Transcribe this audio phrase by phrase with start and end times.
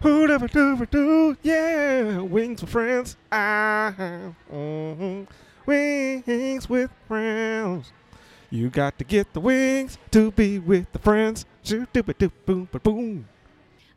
[0.00, 2.20] Whatever do do, yeah.
[2.20, 3.18] Wings with friends.
[3.30, 3.94] Ah,
[4.50, 5.26] mhm.
[5.66, 7.92] wings with friends.
[8.48, 11.44] You got to get the wings to be with the friends.
[11.62, 13.28] Shoo doo doo boom boom.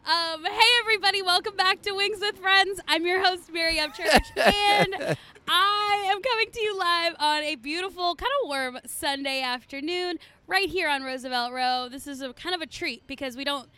[0.05, 2.81] Um, hey everybody, welcome back to Wings with Friends.
[2.85, 5.17] I'm your host Miriam Church, and
[5.47, 10.67] I am coming to you live on a beautiful, kind of warm Sunday afternoon, right
[10.67, 11.87] here on Roosevelt Row.
[11.89, 13.69] This is a kind of a treat because we don't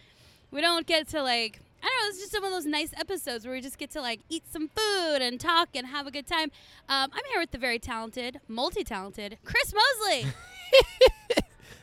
[0.49, 2.09] we don't get to like I don't know.
[2.09, 4.69] It's just some of those nice episodes where we just get to like eat some
[4.69, 6.49] food and talk and have a good time.
[6.89, 10.25] Um, I'm here with the very talented, multi-talented Chris Mosley.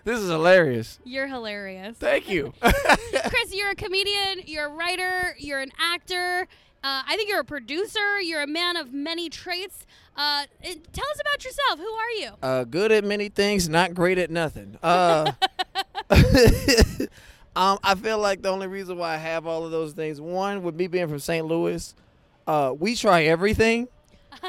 [0.05, 0.99] This is hilarious.
[1.05, 1.97] You're hilarious.
[1.97, 2.53] Thank you.
[2.61, 6.49] Chris, you're a comedian, you're a writer, you're an actor.
[6.83, 8.21] Uh, I think you're a producer.
[8.21, 9.87] You're a man of many traits.
[10.17, 11.79] Uh, and tell us about yourself.
[11.79, 12.31] Who are you?
[12.43, 14.77] uh, good at many things, not great at nothing.
[17.55, 20.63] Um, I feel like the only reason why I have all of those things, one,
[20.63, 21.47] with me being from St.
[21.47, 21.95] Louis,
[22.47, 23.89] uh, we try everything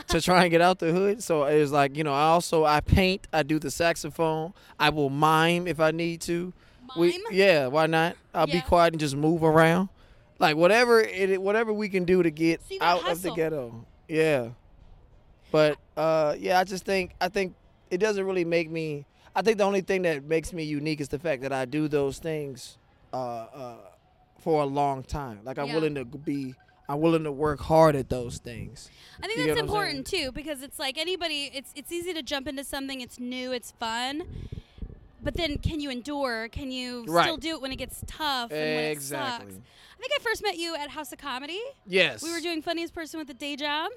[0.08, 1.22] to try and get out the hood.
[1.22, 5.10] So it's like you know, I also I paint, I do the saxophone, I will
[5.10, 6.54] mime if I need to.
[6.98, 7.22] We Mime?
[7.32, 8.16] yeah, why not?
[8.34, 9.90] I'll be quiet and just move around,
[10.40, 13.86] like whatever it whatever we can do to get out of the ghetto.
[14.08, 14.50] Yeah,
[15.52, 17.56] but uh, yeah, I just think I think
[17.90, 19.06] it doesn't really make me.
[19.36, 21.88] I think the only thing that makes me unique is the fact that I do
[21.88, 22.78] those things
[23.14, 23.76] uh, uh,
[24.40, 25.40] for a long time.
[25.44, 25.76] Like I'm Yeah.
[25.76, 26.56] willing to be,
[26.90, 28.90] I'm willing to work hard at those things.
[29.22, 31.50] I think You that's get what I'm important too because it's like anybody.
[31.54, 33.00] It's it's easy to jump into something.
[33.02, 33.52] It's new.
[33.52, 34.24] It's fun.
[35.22, 36.50] But then, can you endure?
[36.50, 39.54] Can you still do it when it gets tough and when it Exactly.
[39.54, 39.62] sucks?
[39.98, 41.62] I think I first met you at House of Comedy.
[41.88, 42.22] Yes.
[42.22, 43.92] We were doing Funniest Person with a Day Job,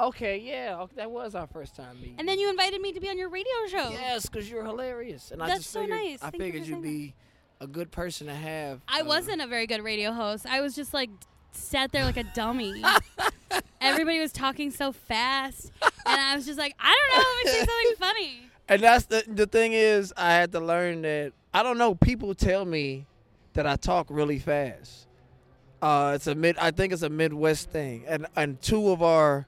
[0.00, 2.16] Okay, yeah, okay, that was our first time meeting.
[2.18, 3.90] and then you invited me to be on your radio show.
[3.90, 6.18] yes, because you're hilarious, and I That's just so figured, nice.
[6.22, 7.14] I Thank figured for you'd saying be
[7.64, 8.80] a good person to have.
[8.86, 10.46] I uh, wasn't a very good radio host.
[10.46, 11.10] I was just like
[11.52, 12.82] sat there like a dummy.
[13.80, 17.66] Everybody was talking so fast, and I was just like, I don't know, me say
[17.66, 18.40] something funny.
[18.66, 21.94] And that's the the thing is, I had to learn that I don't know.
[21.94, 23.04] People tell me
[23.52, 25.06] that I talk really fast.
[25.82, 26.56] Uh, it's a mid.
[26.56, 29.46] I think it's a Midwest thing, and and two of our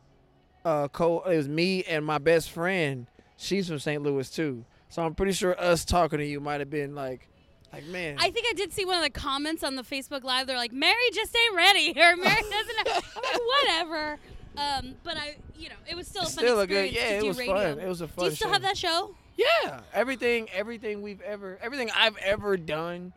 [0.67, 1.21] uh, co.
[1.21, 3.07] It was me and my best friend.
[3.39, 4.03] She's from St.
[4.03, 7.27] Louis too, so I'm pretty sure us talking to you might have been like,
[7.77, 8.17] like man.
[8.19, 10.47] I think I did see one of the comments on the Facebook Live.
[10.47, 12.93] They're like, "Mary just ain't ready," or "Mary doesn't." Know.
[12.93, 14.19] I'm like, whatever.
[14.57, 16.93] Um, but I, you know, it was still a fun still a good.
[16.93, 17.55] Yeah, to it do was radio.
[17.55, 17.79] fun.
[17.79, 18.25] It was a fun.
[18.25, 18.53] do you still show.
[18.53, 19.15] have that show?
[19.37, 23.13] Yeah, everything, everything we've ever, everything I've ever done,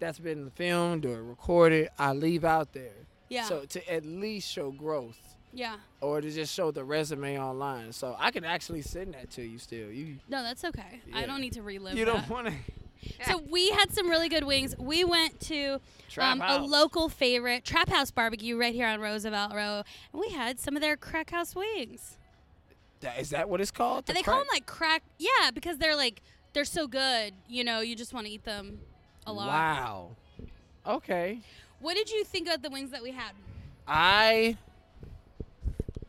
[0.00, 2.92] that's been filmed or recorded, I leave out there.
[3.30, 3.44] Yeah.
[3.44, 5.18] So to at least show growth,
[5.54, 5.76] yeah.
[6.02, 9.58] or to just show the resume online, so I can actually send that to you.
[9.58, 11.00] Still, you No, that's okay.
[11.14, 12.52] I don't need to relive you don't want to.
[13.26, 14.74] So we had some really good wings.
[14.78, 15.80] We went to
[16.18, 19.82] um, a local favorite, Trap House Barbecue, right here on Roosevelt Row,
[20.12, 22.18] and we had some of their crack house wings.
[23.00, 24.04] That- Is that what it's called?
[24.08, 27.34] And The they call them like crack, yeah, because they're like they're so good.
[27.48, 28.80] You know, you just want to eat them
[29.26, 29.48] a lot.
[29.48, 30.16] Wow.
[30.86, 31.40] Okay.
[31.80, 33.32] What did you think of the wings that we had?
[33.88, 34.56] I.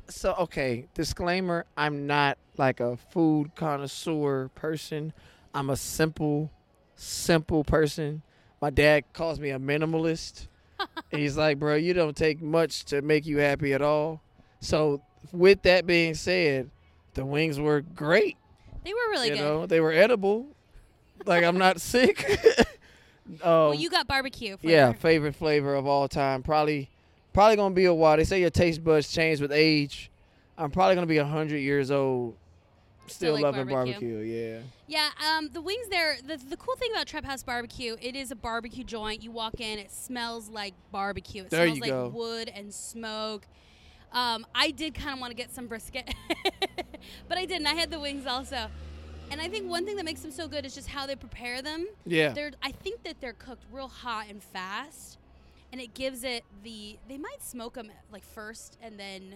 [0.09, 5.13] So okay, disclaimer: I'm not like a food connoisseur person.
[5.55, 6.51] I'm a simple,
[7.03, 8.21] simple person.
[8.61, 10.47] My dad calls me a minimalist.
[11.11, 14.21] He's like, bro, you don't take much to make you happy at all.
[14.59, 16.69] So, with that being said,
[17.13, 18.37] the wings were great.
[18.83, 19.41] They were really you good.
[19.41, 20.47] know, they were edible.
[21.25, 22.25] Like I'm not sick.
[23.27, 24.57] um, well, you got barbecue.
[24.57, 24.73] Flavor.
[24.73, 26.43] yeah, favorite flavor of all time.
[26.43, 26.89] Probably,
[27.31, 28.17] probably gonna be a while.
[28.17, 30.11] They say your taste buds change with age.
[30.57, 32.35] I'm probably gonna be hundred years old,
[33.07, 33.93] still, Still like loving barbecue.
[34.15, 34.61] barbecue.
[34.87, 35.09] Yeah.
[35.19, 36.17] Yeah, um, the wings there.
[36.25, 39.23] The, the cool thing about Trap House Barbecue, it is a barbecue joint.
[39.23, 41.43] You walk in, it smells like barbecue.
[41.43, 42.07] It There smells you like go.
[42.09, 43.45] wood and smoke.
[44.11, 46.13] Um, I did kind of want to get some brisket,
[47.27, 47.65] but I didn't.
[47.67, 48.67] I had the wings also,
[49.31, 51.63] and I think one thing that makes them so good is just how they prepare
[51.63, 51.87] them.
[52.05, 52.29] Yeah.
[52.31, 55.17] They're, I think that they're cooked real hot and fast,
[55.71, 56.97] and it gives it the.
[57.09, 59.35] They might smoke them like first, and then,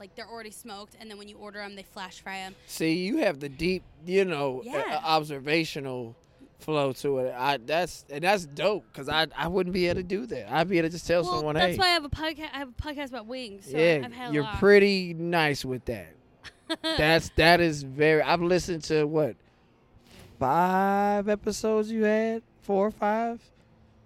[0.00, 2.56] like they're already smoked, and then when you order them, they flash fry them.
[2.66, 6.16] See, you have the deep, you know, uh, observational
[6.60, 7.34] flow to it.
[7.36, 10.52] I that's and that's dope because I I wouldn't be able to do that.
[10.52, 12.48] I'd be able to just tell well, someone, that's hey, why I have a podcast.
[12.52, 13.70] I have a podcast about wings.
[13.70, 16.14] So yeah, you're pretty nice with that.
[16.82, 18.22] that's that is very.
[18.22, 19.36] I've listened to what
[20.38, 23.40] five episodes you had, four or five,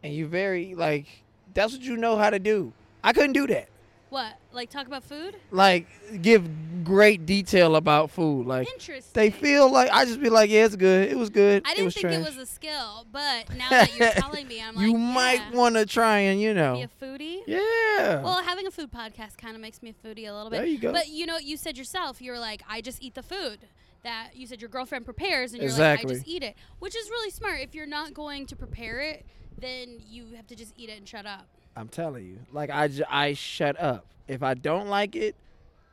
[0.02, 1.06] and you very like
[1.52, 2.72] that's what you know how to do.
[3.02, 3.68] I couldn't do that.
[4.08, 4.34] What?
[4.54, 5.36] Like talk about food?
[5.50, 5.86] Like
[6.22, 6.48] give
[6.84, 8.46] great detail about food.
[8.46, 9.10] Like Interesting.
[9.14, 11.10] they feel like I just be like, yeah, it's good.
[11.10, 11.62] It was good.
[11.66, 12.14] I didn't was think trash.
[12.14, 15.74] it was a skill, but now that you're telling me, I'm like, you might want
[15.74, 17.40] to try and you know be a foodie.
[17.46, 18.22] yeah.
[18.22, 20.58] Well, having a food podcast kind of makes me a foodie a little bit.
[20.58, 20.92] There you go.
[20.92, 23.58] But you know, you said yourself, you were like, I just eat the food
[24.04, 27.08] that you said your girlfriend prepares, and you're like, I just eat it, which is
[27.10, 27.60] really smart.
[27.60, 29.26] If you're not going to prepare it,
[29.58, 31.48] then you have to just eat it and shut up.
[31.76, 34.06] I'm telling you, like I, j- I shut up.
[34.28, 35.34] If I don't like it,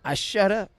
[0.05, 0.69] I shut up.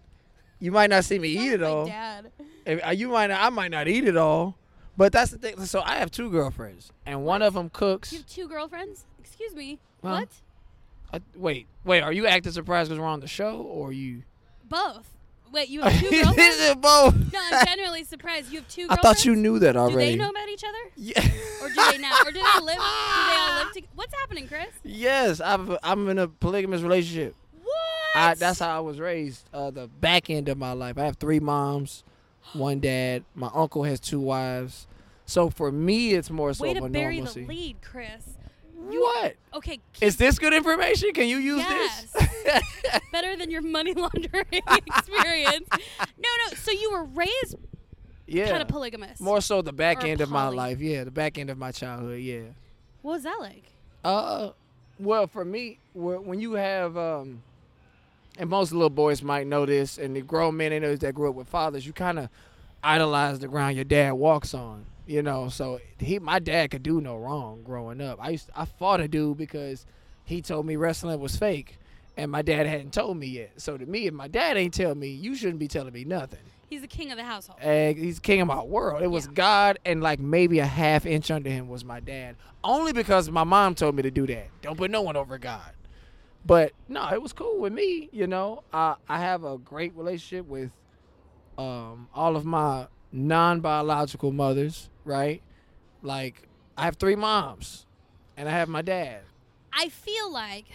[0.61, 1.87] You might not see me eat it all.
[1.87, 2.31] Dad.
[2.65, 4.57] If- uh, you might not, I might not eat it all.
[4.97, 5.59] But that's the thing.
[5.65, 8.13] So I have two girlfriends, and one of them cooks.
[8.13, 9.07] You have two girlfriends?
[9.19, 9.79] Excuse me.
[10.05, 10.11] Huh?
[10.21, 10.29] What?
[11.15, 12.03] Uh, wait, wait.
[12.03, 14.23] Are you acting surprised because we're on the show, or you?
[14.69, 15.09] Both.
[15.53, 16.75] Wait, you have two girlfriends?
[16.81, 17.33] Both?
[17.33, 18.51] no, I'm generally surprised.
[18.51, 19.03] You have two I girlfriends.
[19.03, 19.93] thought you knew that already.
[19.93, 20.11] Do already.
[20.13, 20.79] they know about each other?
[20.97, 21.21] Yeah.
[21.63, 22.27] Or do they not?
[22.27, 22.77] Or do they live?
[22.77, 22.83] Do
[23.29, 23.93] they all live together?
[23.95, 24.69] What's happening, Chris?
[24.85, 25.77] yes, I'm.
[25.83, 27.35] I'm in a polygamous relationship.
[27.63, 28.17] What?
[28.17, 29.49] I, that's how I was raised.
[29.53, 30.99] Uh, the back end of my life.
[30.99, 32.03] I have three moms,
[32.55, 33.25] one dad.
[33.35, 34.87] My uncle has two wives.
[35.27, 37.43] So for me, it's more so Way of to a bury normalcy.
[37.43, 38.37] the lead, Chris.
[38.89, 39.37] What?
[39.55, 41.13] Okay, keep Is this good information?
[41.13, 42.07] Can you use this?
[42.45, 42.63] Yes.
[43.13, 45.69] Better than your money laundering experience.
[45.71, 46.57] No, no.
[46.57, 47.57] So you were raised
[48.27, 48.49] yeah.
[48.49, 49.21] kind of polygamous.
[49.21, 50.81] more so the back Or end of my life.
[50.81, 52.21] Yeah, the back end of my childhood.
[52.21, 52.43] Yeah.
[53.03, 53.65] What was that like?
[54.05, 54.51] Uh,
[54.99, 57.43] well, for me, when you have, um,
[58.39, 61.31] and most little boys might know this, and the grown men and those that grew
[61.31, 62.29] up with fathers, you kind of
[62.83, 64.87] idolize the ground your dad walks on.
[65.07, 68.19] You know, so he, my dad could do no wrong growing up.
[68.23, 69.85] I used, I fought a dude because
[70.25, 71.79] he told me wrestling was fake,
[72.17, 73.61] and my dad hadn't told me yet.
[73.61, 76.39] So to me, if my dad ain't tell me, you shouldn't be telling me nothing.
[76.71, 77.59] He's the king of the household.
[77.61, 79.03] And he's king of my world.
[79.03, 79.33] It was Yeah.
[79.35, 82.37] God, and like maybe a half inch under him was my dad.
[82.65, 84.49] Only because my mom told me to do that.
[84.63, 85.73] Don't put no one over God.
[86.47, 88.09] But no, it was cool with me.
[88.13, 90.71] You know, I I have a great relationship with
[91.59, 94.89] um all of my non-biological mothers.
[95.05, 95.43] Right,
[96.03, 97.87] like I have three moms,
[98.37, 99.23] and I have my dad.
[99.73, 100.67] I feel like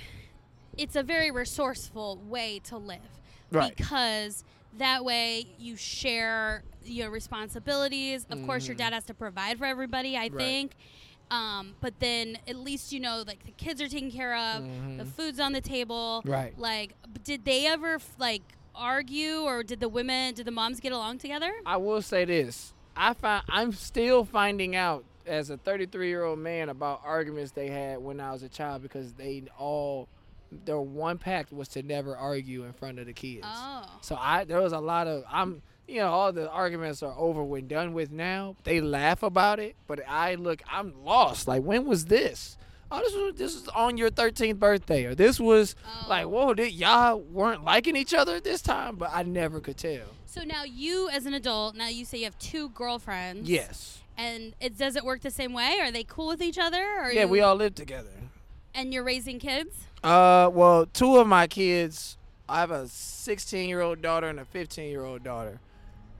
[0.78, 3.00] it's a very resourceful way to live
[3.52, 3.76] Right.
[3.76, 4.44] because
[4.78, 8.26] that way you share your responsibilities.
[8.30, 10.16] Of course, your dad has to provide for everybody.
[10.18, 10.34] I Right.
[10.34, 10.72] think.
[11.30, 15.04] Um, but then at least you know, like the kids are taken care of, the
[15.04, 15.08] Mhm.
[15.12, 16.22] food's on the table.
[16.26, 16.58] Right.
[16.58, 16.94] Like,
[17.24, 18.44] did they ever like
[18.76, 21.52] argue, or did the women, did the moms get along together?
[21.66, 22.74] I will say this.
[22.98, 27.68] I find I'm still finding out as a 33 year old man about arguments they
[27.68, 30.08] had when I was a child because they all
[30.66, 33.46] their one pact was to never argue in front of the kids.
[33.46, 37.14] Oh, So I there was a lot of I'm you know all the arguments are
[37.18, 38.56] over when done with now.
[38.64, 41.48] They laugh about it, but I look I'm lost.
[41.48, 42.58] Like when was this?
[42.90, 46.06] Oh, this was this was on your 13th birthday, or this was Oh.
[46.08, 48.96] like whoa, did y'all weren't liking each other at this time?
[48.96, 50.06] But I never could tell.
[50.38, 53.50] So now you, as an adult, now you say you have two girlfriends.
[53.50, 54.00] Yes.
[54.18, 55.78] And it does it work the same way?
[55.80, 56.84] Are they cool with each other?
[57.00, 58.10] Or Yeah, you, we all live together.
[58.74, 59.76] And you're raising kids?
[60.04, 62.18] Uh, well, two of my kids,
[62.50, 65.60] I have a 16 year old daughter and a 15 year old daughter.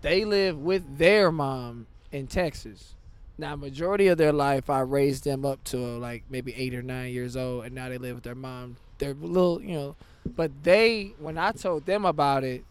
[0.02, 2.94] They live with their mom in Texas.
[3.40, 7.14] Now, majority of their life, I raised them up to like maybe eight or nine
[7.14, 8.78] years old, and now they live with their mom.
[8.98, 9.96] They're little, you know,
[10.36, 12.64] but they, when I told them about it,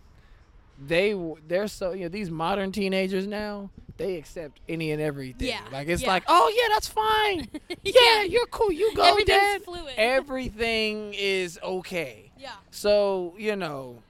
[0.78, 1.18] they
[1.48, 5.48] they're so you know these modern teenagers now they accept any and everything.
[5.48, 6.08] Yeah, like it's yeah.
[6.08, 7.48] like, oh yeah, that's fine.
[7.82, 8.70] yeah, you're cool.
[8.70, 9.94] You go, Dad fluid.
[9.96, 12.30] everything is okay.
[12.38, 12.52] yeah.
[12.70, 14.02] So you know,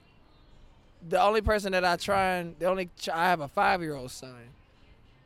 [1.07, 3.95] the only person that I try and the only ch- I have a five year
[3.95, 4.35] old son,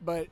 [0.04, 0.28] but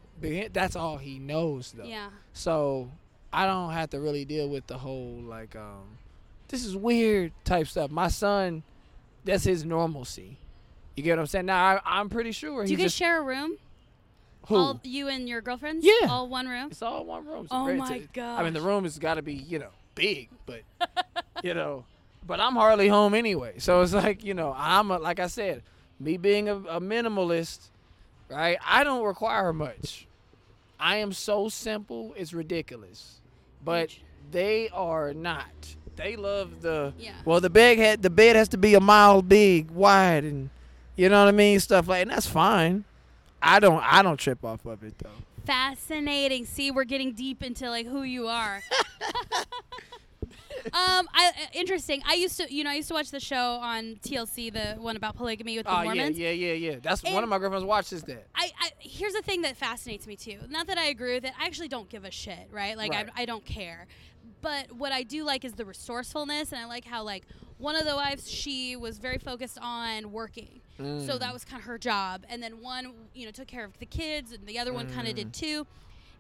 [0.54, 1.86] that's all he knows though.
[1.86, 2.10] Yeah.
[2.34, 2.92] So
[3.34, 5.98] I don't have to really deal with the whole like um,
[6.50, 7.90] this is weird type stuff.
[7.90, 8.64] My son,
[9.26, 10.38] that's his normalcy.
[11.00, 11.46] You get what I'm saying?
[11.46, 13.56] Now I, I'm pretty sure Do you guys share a room?
[14.48, 14.56] who.
[14.58, 15.86] All you and your girlfriends?
[15.86, 16.10] Yeah.
[16.10, 16.68] All one room?
[16.72, 17.46] It's all one room.
[17.46, 18.42] It's Oh my god.
[18.42, 20.62] I mean, the room has got to be, you know, big, but
[21.44, 21.86] you know,
[22.28, 23.60] but I'm hardly home anyway.
[23.60, 25.64] So it's like, you know, I'm a, like I said,
[26.02, 27.70] me being a, a minimalist,
[28.30, 28.58] right?
[28.68, 30.06] I don't require much.
[30.82, 33.22] I am so simple, it's ridiculous.
[33.64, 33.96] But
[34.32, 35.78] they are not.
[35.96, 37.12] They love the Yeah.
[37.24, 40.50] well, the bed had the bed has to be a mile big, wide, and
[41.00, 42.84] you know what I mean, stuff like, and that's fine.
[43.42, 45.10] I don't I don't trip off of it though.
[45.46, 46.46] Fascinating.
[46.46, 48.62] See, we're getting deep into like who you are.
[50.66, 52.02] um, I uh, interesting.
[52.06, 54.98] I used to, you know, I used to watch the show on TLC, the one
[54.98, 56.20] about polygamy with the Oh yeah, Mormons.
[56.20, 56.76] yeah, yeah, yeah.
[56.82, 58.28] That's one of my girlfriends watches that.
[58.36, 60.40] I, I here's the thing that fascinates me too.
[60.50, 61.32] Not that I agree with it.
[61.40, 62.76] I actually don't give a shit, right?
[62.76, 63.10] Like Right.
[63.16, 63.88] I, I don't care.
[64.42, 67.24] But what I do like is the resourcefulness, and I like how like
[67.58, 71.20] one of the wives she was very focused on working, so Mm.
[71.20, 72.24] that was kind of her job.
[72.30, 75.08] And then one, you know, took care of the kids, and the other one kind
[75.08, 75.68] of did too.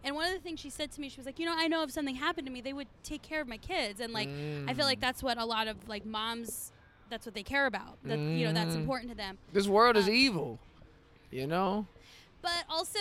[0.04, 1.68] And one of the things she said to me, she was like, you know, I
[1.68, 4.30] know if something happened to me, they would take care of my kids, and like
[4.68, 4.90] I feel Mm.
[4.90, 6.72] like that's what a lot of like moms,
[7.10, 8.00] that's what they care about.
[8.04, 9.38] That you know, that's important to them.
[9.52, 10.60] This world is Um, evil.
[11.32, 11.86] You know?
[12.42, 13.00] But also,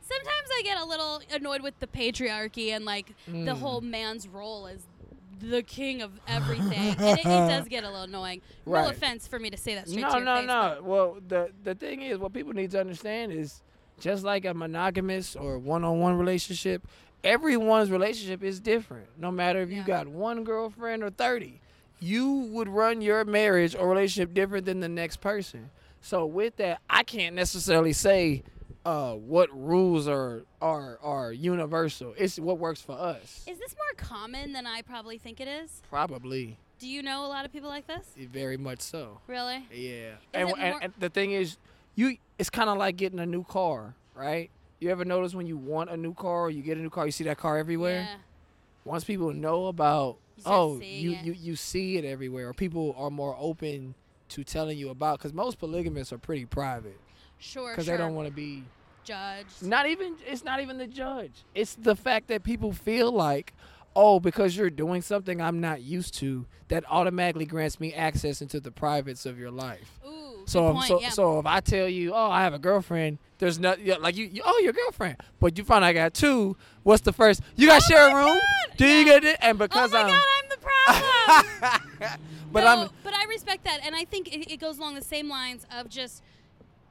[0.00, 3.58] sometimes I get a little annoyed with the patriarchy and like the Mm.
[3.58, 4.86] whole man's role as
[5.40, 6.72] the king of everything.
[6.98, 8.40] and it, it does get a little annoying.
[8.66, 10.46] No offense for me to say that straight No, no, face.
[10.46, 10.78] no.
[10.82, 13.62] Well, the the thing is, what people need to understand is,
[14.00, 16.86] just like a monogamous or one-on-one relationship,
[17.22, 19.06] everyone's relationship is different.
[19.18, 21.60] No matter if you got one girlfriend or thirty,
[22.00, 25.70] you would run your marriage or relationship different than the next person.
[26.00, 28.42] So with that, I can't necessarily say
[28.84, 32.14] uh, what rules are are are universal.
[32.16, 33.44] It's what works for us.
[33.48, 35.82] Is this more common than I probably think it is?
[35.88, 38.06] Probably, Do you know a lot of people like this?
[38.30, 39.20] very much so.
[39.26, 39.66] Really?
[39.72, 41.56] Yeah, and, and, and the thing is,
[41.94, 44.50] you it's kind of like getting a new car, right?
[44.80, 47.06] You ever notice when you want a new car or you get a new car,
[47.06, 48.00] you see that car everywhere?
[48.02, 48.16] Yeah.
[48.84, 51.24] Once people know about, You oh, you, it.
[51.24, 53.94] you you see it everywhere, or people are more open
[54.34, 55.18] to telling you about.
[55.18, 56.98] Because most polygamists are pretty private,
[57.38, 57.70] Sure.
[57.70, 57.96] because sure.
[57.96, 58.62] they don't want to be.
[59.04, 59.62] judged.
[59.62, 61.32] Not even it's not even the judge.
[61.54, 63.52] It's the fact that people feel like,
[63.96, 68.60] oh, because you're doing something I'm not used to, that automatically grants me access into
[68.60, 70.00] the privates of your life.
[70.06, 70.42] Ooh.
[70.46, 71.08] So, um, so, yeah.
[71.10, 74.42] so if I tell you, oh, I have a girlfriend, there's nothing like you, you,
[74.44, 76.56] oh, your girlfriend, but you find I got two.
[76.82, 77.40] What's the first?
[77.56, 78.34] You got Oh share a room?
[78.38, 78.76] God!
[78.76, 79.36] Do you get it?
[79.40, 82.20] And oh because my I'm, god, I'm the problem.
[82.54, 85.02] but no, I'm, but I respect that, and I think it, it goes along the
[85.02, 86.22] same lines of just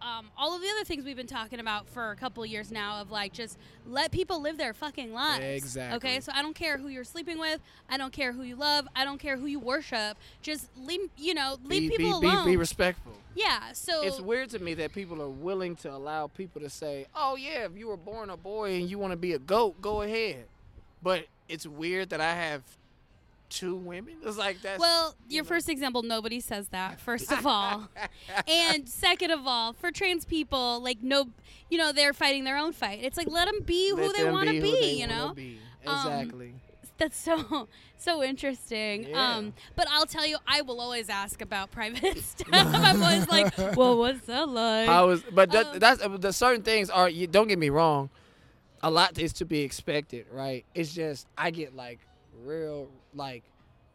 [0.02, 3.00] um, all of the other things we've been talking about for a couple years now.
[3.00, 5.44] Of like, just let people live their fucking lives.
[5.44, 5.96] Exactly.
[5.98, 7.62] Okay, so I don't care who you're sleeping with.
[7.90, 8.88] I don't care who you love.
[8.96, 10.18] I don't care who you worship.
[10.42, 12.46] Just leave, you know, leave be, people be, alone.
[12.46, 13.14] Be, be respectful.
[13.34, 13.72] yeah.
[13.74, 17.38] So It's weird to me that people are willing to allow people to say, oh
[17.38, 20.02] yeah, if you were born a boy and you want to be a goat, go
[20.02, 20.46] ahead.
[21.02, 22.64] But it's weird that I have
[23.54, 24.16] two women.
[24.24, 25.48] It's like that's Well, you your know.
[25.50, 27.88] first example, nobody says that, first of all.
[28.48, 31.28] and second of all, for trans people, like, no,
[31.70, 33.00] you know, they're fighting their own fight.
[33.04, 35.34] It's like, let them be who Let they want to be, they you know?
[35.34, 35.60] be.
[35.86, 36.54] Um, Exactly.
[36.98, 37.68] That's so,
[37.98, 39.10] so interesting.
[39.10, 39.36] Yeah.
[39.38, 42.48] Um, but I'll tell you, I will always ask about private stuff.
[42.52, 44.90] I'm always like, well, what's that like?
[44.90, 47.10] I was, but that, um, that's the certain things are.
[47.10, 48.10] You, don't get me wrong,
[48.82, 50.66] a lot is to be expected, right?
[50.76, 52.00] It's just I get like
[52.44, 53.44] real like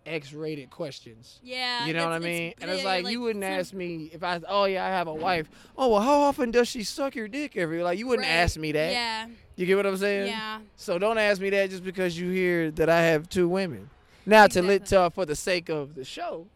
[0.06, 1.38] X-rated questions.
[1.42, 1.84] yeah.
[1.84, 2.54] You know what I it's- mean?
[2.62, 4.40] and it's yeah, like, you wouldn't ask me if I.
[4.48, 5.48] Oh yeah, I have a wife.
[5.76, 7.82] Oh well, how often does she suck your dick every?
[7.82, 8.34] Like you wouldn't Right.
[8.34, 8.92] ask me that.
[8.92, 9.26] Yeah.
[9.56, 10.28] You get what I'm saying?
[10.28, 10.60] Yeah.
[10.76, 13.90] So don't ask me that just because you hear that I have two women.
[14.24, 15.08] Now to lit Exactly.
[15.08, 16.46] to, for the sake of the show,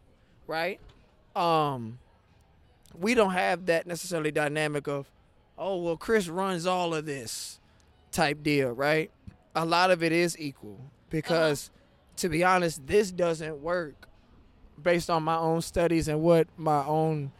[0.47, 0.79] right?
[1.35, 1.99] Um,
[2.97, 5.11] we don't have that necessarily dynamic of,
[5.57, 7.59] oh well, Chris runs all of this
[8.11, 9.11] type deal, right?
[9.55, 10.79] A lot of it is equal
[11.13, 11.21] Uh-huh.
[11.21, 11.69] because,
[12.17, 14.07] to be honest, this doesn't work
[14.81, 17.31] based on my own studies and what my own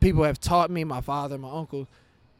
[0.00, 1.86] people have taught me, my father, my uncle.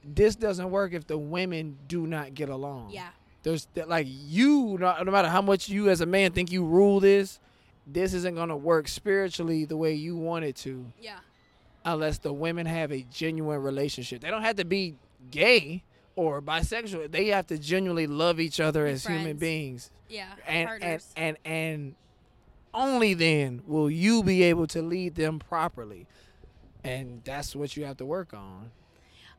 [0.03, 2.91] This doesn't work if the women do not get along.
[2.93, 3.09] Yeah.
[3.43, 6.65] There's that like you, no, no matter how much you as a man think you
[6.65, 7.39] rule this,
[7.87, 11.19] this isn't gonna work spiritually the way you want it to, Yeah.
[11.85, 14.21] unless the women have a genuine relationship.
[14.23, 14.97] They don't have to be
[15.31, 15.83] gay
[16.17, 17.11] or bisexual.
[17.11, 20.29] They have to genuinely love each other Be as human beings, Yeah.
[20.47, 21.95] and and and and
[22.73, 26.07] only then will you be able to lead them properly,
[26.85, 28.71] and that's what you have to work on.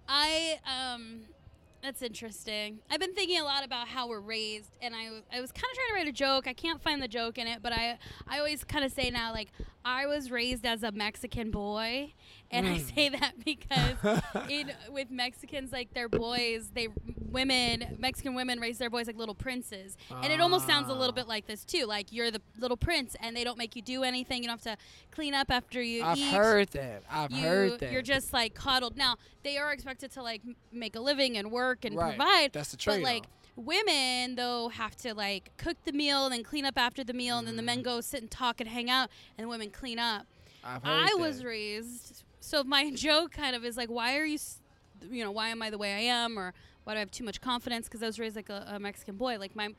[0.07, 1.21] I um
[1.83, 2.79] that's interesting.
[2.91, 5.75] I've been thinking a lot about how we're raised and I I was kind of
[5.77, 6.47] trying to write a joke.
[6.47, 7.97] I can't find the joke in it, but I
[8.27, 9.49] I always kind of say now like
[9.83, 12.13] I was raised as a Mexican boy
[12.51, 12.95] and I Mm.
[12.95, 13.95] say that because
[14.49, 16.89] in with Mexicans like their boys, they
[17.31, 19.97] women, Mexican women raise their boys like little princes.
[20.11, 21.21] And it almost sounds a little Ah.
[21.21, 21.85] bit like this too.
[21.85, 24.43] Like you're the little prince and they don't make you do anything.
[24.43, 26.03] You don't have to clean up after you eat.
[26.05, 27.03] I've eat heard that.
[27.09, 27.91] I've you, heard that.
[27.91, 28.97] You're just like coddled.
[28.97, 32.17] Now they are expected to like make a living and work and Right.
[32.17, 32.53] provide.
[32.53, 33.03] That's the but trade.
[33.03, 33.23] like
[33.65, 37.37] women though have to like cook the meal and then clean up after the meal
[37.37, 37.65] and then the Mm-hmm.
[37.77, 40.25] men go sit and talk and hang out and the women clean up.
[40.63, 44.37] I was raised so my joke kind of is like why are you
[45.09, 46.53] you know why am I the way I am or
[46.83, 49.15] why do I have too much confidence because I was raised like a, a Mexican
[49.15, 49.69] boy like my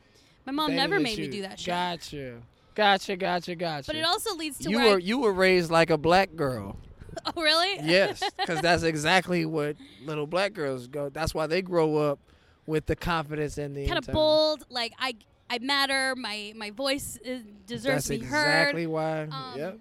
[0.45, 1.67] my mom never made me do that shit.
[1.69, 2.43] Gotcha.
[2.75, 3.87] Gotcha, gotcha, gotcha.
[3.87, 6.35] But it also leads to you where were I, you were raised like a black
[6.35, 6.77] girl.
[7.37, 11.11] oh really Yes, because that's exactly what little black girls go.
[11.11, 12.19] That's why they grow up
[12.66, 14.64] with the confidence and the kind of bold.
[14.71, 15.16] Like I,
[15.50, 16.14] I matter.
[16.16, 18.61] My my voice is, deserves That's to be heard.
[18.61, 19.23] exactly why.
[19.23, 19.78] Um, yep.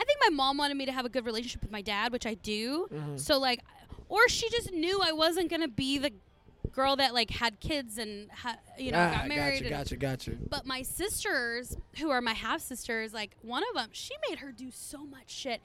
[0.00, 2.26] I think my mom wanted me to have a good relationship with my dad, which
[2.26, 2.88] I do.
[2.92, 3.18] Mhm.
[3.18, 3.60] So like,
[4.08, 6.12] or she just knew I wasn't gonna be the
[6.72, 9.62] girl that like had kids and ha- you know ah, got married.
[9.62, 10.30] Gotcha, and- gotcha, gotcha.
[10.50, 14.50] But my sisters, who are my half sisters, like one of them, she made her
[14.50, 15.60] do so much shit.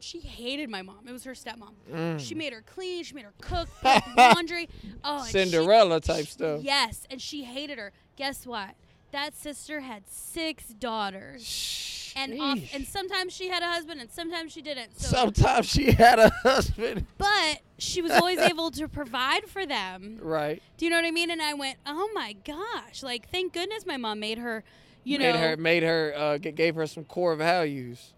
[0.00, 1.06] She hated my mom.
[1.08, 1.72] It was her stepmom.
[1.92, 2.20] Mm.
[2.20, 3.04] She made her clean.
[3.04, 3.68] She made her cook,
[4.16, 4.68] laundry.
[5.04, 6.60] Oh, and she- Cinderella type she- stuff.
[6.62, 7.92] Yes, and she hated her.
[8.16, 8.70] Guess what?
[9.12, 14.52] That sister had six daughters, and off, and sometimes she had a husband, and sometimes
[14.52, 14.98] she didn't.
[15.00, 17.06] So, Sometimes she had a husband.
[17.16, 20.18] but she was always able to provide for them.
[20.20, 20.62] Right.
[20.76, 21.30] Do you know what I mean?
[21.30, 23.02] And I went, oh my gosh!
[23.02, 24.62] Like, thank goodness my mom made her.
[25.04, 28.12] You made know, her made her uh, gave her some core values.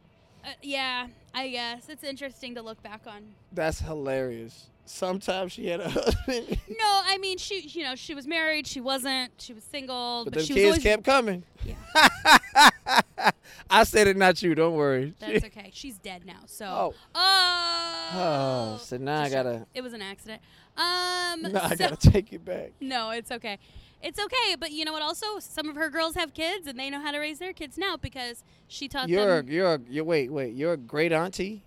[0.44, 1.06] uh, yeah.
[1.34, 3.22] I guess it's interesting to look back on.
[3.52, 4.66] That's hilarious.
[4.84, 8.66] Sometimes she had a husband, No, I mean she, you know, she was married.
[8.66, 9.30] She wasn't.
[9.38, 10.24] She was single.
[10.24, 10.82] but But, the kids always.
[10.82, 11.44] kept coming.
[11.64, 11.74] Yeah,
[13.70, 14.54] I said it, not you.
[14.56, 15.14] Don't worry.
[15.20, 15.70] that's okay.
[15.72, 16.40] She's dead now.
[16.46, 16.66] So.
[16.66, 16.94] Oh.
[17.14, 18.10] Oh.
[18.12, 20.42] Oh, so now I Just gotta, It was an accident.
[20.76, 21.52] Um.
[21.52, 22.72] now I gotta take it back.
[22.80, 23.58] no, it's okay.
[24.02, 25.02] It's okay, but you know what?
[25.02, 27.76] Also, some of her girls have kids, and they know how to raise their kids
[27.76, 29.48] now because she taught You're, them.
[29.52, 30.04] you're, you're.
[30.04, 30.54] Wait, wait.
[30.54, 31.62] You're a great auntie.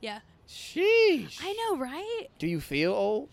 [0.00, 1.38] Yeah, Sheesh.
[1.42, 2.26] I know, right?
[2.38, 3.30] Do you feel old?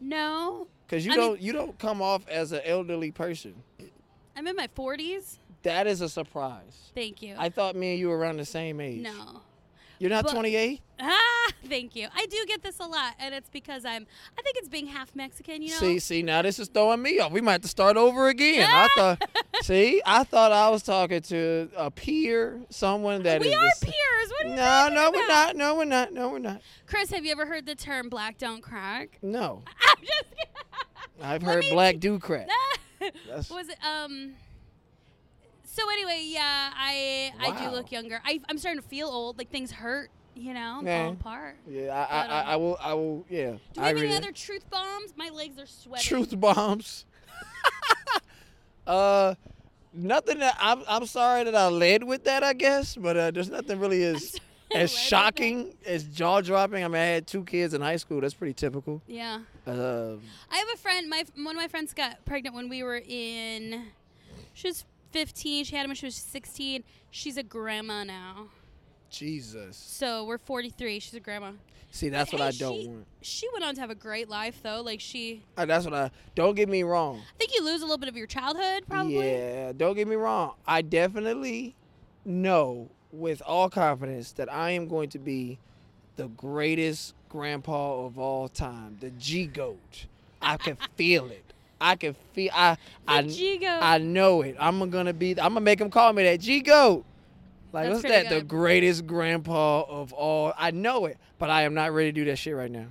[0.00, 3.54] No, Cause you I don't, you don't come off as an elderly person.
[4.36, 5.38] I'm in my 40s.
[5.62, 6.90] That is a surprise.
[6.94, 7.34] Thank you.
[7.38, 9.00] I thought me and you were around the same age.
[9.00, 9.40] no.
[10.04, 10.82] You're not But- 28.
[11.00, 12.08] Ah, thank you.
[12.14, 14.06] I do get this a lot, and it's because I'm.
[14.38, 15.62] I think it's being half Mexican.
[15.62, 15.76] You know.
[15.76, 17.32] See, see, now this is throwing me off.
[17.32, 18.68] We might have to start over again.
[18.70, 19.22] I thought,
[19.62, 23.46] see, I thought I was talking to a peer, someone that is.
[23.46, 23.94] we the are s- peers.
[24.28, 25.56] What are you No, no, we're not.
[25.56, 26.12] No, we're not.
[26.12, 26.60] No, we're not.
[26.86, 29.18] Chris, have you ever heard the term "black don't crack"?
[29.22, 30.24] No, I'm just.
[31.22, 32.46] I've Let heard me- black do crack.
[33.50, 34.34] Was it um
[35.74, 39.50] so anyway yeah i i do look younger I, i'm starting to feel old like
[39.50, 41.04] things hurt you know Yeah.
[41.04, 43.24] fall apart Yeah, I, I, But, um, I will, I will.
[43.28, 47.06] Yeah, do we I have any other truth bombs my legs are sweating truth bombs.
[48.86, 49.34] uh,
[49.92, 50.82] nothing that I'm.
[50.88, 52.42] I'm sorry that I led with that.
[52.42, 54.36] I guess, but uh, there's nothing really as
[54.74, 56.84] I as shocking as jaw dropping.
[56.84, 58.20] I mean, I had two kids in high school.
[58.20, 59.02] That's pretty typical.
[59.06, 60.16] yeah Uh,
[60.50, 63.86] i have a friend my one of my friends got pregnant when we were in
[64.52, 64.84] she was
[65.14, 68.48] 15 she had him when she was 16 she's a grandma now
[69.10, 69.76] Jesus.
[69.76, 71.52] so we're 43 she's a grandma
[71.92, 73.06] See, that's But what I don't she- want.
[73.22, 76.10] she went on to have a great life though like she Uh, that's what I.
[76.34, 77.20] Don't get me wrong.
[77.20, 80.16] i think you lose a little bit of your childhood probably Yeah, don't get me
[80.16, 80.54] wrong.
[80.66, 81.76] I definitely
[82.24, 85.60] know with all confidence that I am going to be
[86.16, 90.06] the greatest grandpa of all time, the G goat.
[90.42, 91.44] I can feel it.
[91.80, 92.50] I can feel.
[92.54, 93.26] I I.
[93.80, 94.56] I know it.
[94.58, 95.30] I'm gonna be.
[95.32, 97.04] I'm gonna make him call me that G goat.
[97.72, 98.26] Like That's what's that?
[98.26, 100.52] pretty The greatest grandpa of all.
[100.56, 102.86] I know it, but I am not ready to do that shit right now.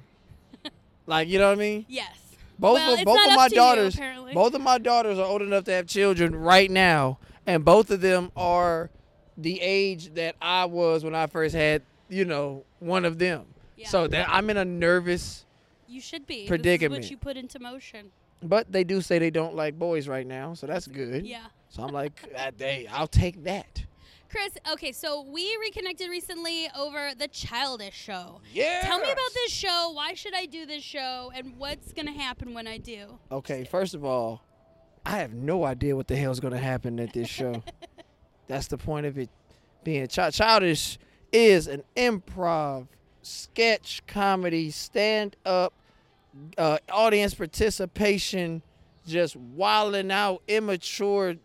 [1.07, 1.85] like you know what I mean?
[1.87, 2.11] yes
[2.59, 3.99] Both Well, of both of my to you, daughters,
[4.33, 7.17] both of my daughters are old enough to have children right now,
[7.47, 8.89] and both of them are
[9.37, 13.45] the age that I was when I first had, you know, one of them.
[13.77, 13.87] Yeah.
[13.87, 15.45] So that I'm in a nervous,
[15.87, 16.41] You should be.
[16.41, 17.03] This Predicament.
[17.05, 18.11] is what you put into motion.
[18.43, 21.25] But they do say they don't like boys right now, so that's good.
[21.25, 21.45] Yeah.
[21.69, 23.85] So I'm like, ah, they, I'll take that.
[24.29, 28.41] Chris, okay, so we reconnected recently over the Childish Show.
[28.51, 28.81] Yeah.
[28.81, 29.91] Tell me about this show.
[29.93, 31.31] Why should I do this show?
[31.35, 33.19] And what's going to happen when I do?
[33.31, 34.41] Okay, first of all,
[35.05, 37.61] I have no idea what the hell's going to happen at this show.
[38.47, 39.29] That's the point of it
[39.83, 40.97] being chi- childish
[41.31, 42.87] is an improv
[43.21, 45.73] sketch comedy stand up
[46.57, 48.61] uh, audience participation
[49.07, 51.35] just wilding out immature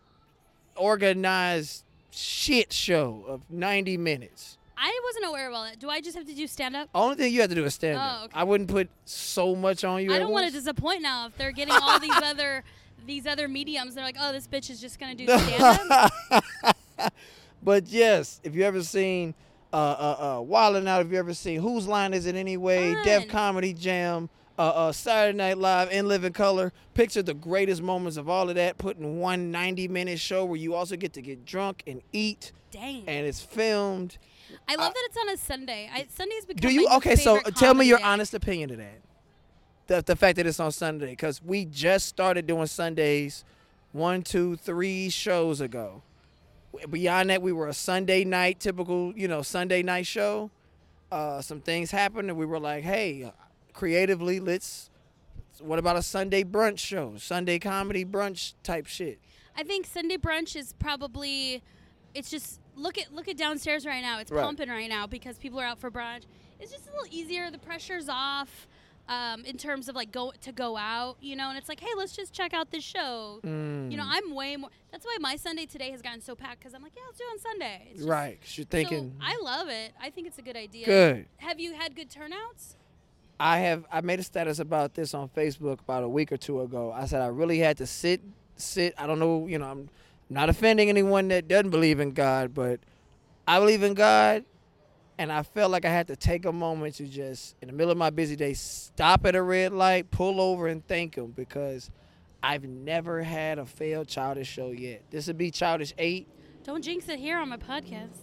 [0.75, 5.77] organized shit show of 90 minutes I wasn't aware of all that.
[5.77, 6.87] Do I just have to do stand up?
[6.95, 8.33] only thing you have to do is stand up Oh, okay.
[8.39, 11.51] i wouldn't put so much on you I don't want to disappoint now if they're
[11.51, 12.63] getting all these other
[13.05, 13.95] these other mediums.
[13.95, 17.13] They're like, "Oh, this bitch is just going to do stand up."
[17.63, 19.33] but yes, if you ever seen
[19.73, 22.95] uh uh uh Wild 'N Out, if you ever seen Whose Line Is It Anyway,
[23.03, 28.17] Def Comedy Jam, uh, uh Saturday Night Live, In Living Color, picture the greatest moments
[28.17, 31.21] of all of that put in one 90 minute show where you also get to
[31.21, 33.05] get drunk and eat Dang.
[33.07, 34.17] and it's filmed.
[34.67, 35.89] I love that it's on a Sunday.
[35.91, 37.15] I, Sunday's become Do you okay?
[37.15, 38.03] So favorite tell me your day.
[38.03, 39.01] honest opinion of that.
[39.87, 43.45] The the fact that it's on Sunday because we just started doing Sundays,
[43.93, 46.03] one, two, three shows ago.
[46.89, 50.51] Beyond that, we were a Sunday night typical, you know, Sunday night show.
[51.11, 53.31] Uh, some things happened, and we were like, hey,
[53.79, 54.89] creatively, let's.
[55.61, 57.13] What about a Sunday brunch show?
[57.17, 59.19] Sunday comedy brunch type shit.
[59.57, 61.61] I think Sunday brunch is probably
[62.13, 64.19] it's just look at look at downstairs right now.
[64.19, 64.43] It's Right.
[64.43, 66.23] pumping right now because people are out for brunch.
[66.59, 67.49] It's just a little easier.
[67.51, 68.67] The pressure's off.
[69.07, 71.89] Um, in terms of like go to go out, you know, and it's like, hey,
[71.97, 73.39] let's just check out this show.
[73.43, 73.89] Mm.
[73.91, 74.69] You know, I'm way more.
[74.91, 77.23] That's why my Sunday today has gotten so packed because I'm like, yeah, let's do
[77.23, 77.87] it on Sunday.
[77.95, 78.37] It's right.
[78.55, 79.93] you're thinking So I love it.
[79.99, 80.85] I think it's a good idea.
[80.85, 81.25] good.
[81.37, 82.75] Have you had good turnouts?
[83.39, 86.61] I have I made a status about this on Facebook about a week or two
[86.61, 86.91] ago.
[86.91, 88.21] I said I really had to sit
[88.57, 88.93] sit.
[88.97, 89.89] I don't know, you know, I'm
[90.29, 92.79] not offending anyone that doesn't believe in God, but
[93.47, 94.43] I believe in God
[95.17, 97.91] and I felt like I had to take a moment to just in the middle
[97.91, 101.91] of my busy day stop at a red light, pull over and thank him because
[102.41, 105.03] I've never had a failed childish show yet.
[105.11, 106.27] This would be childish 8.
[106.63, 108.17] Don't jinx it here on my podcast.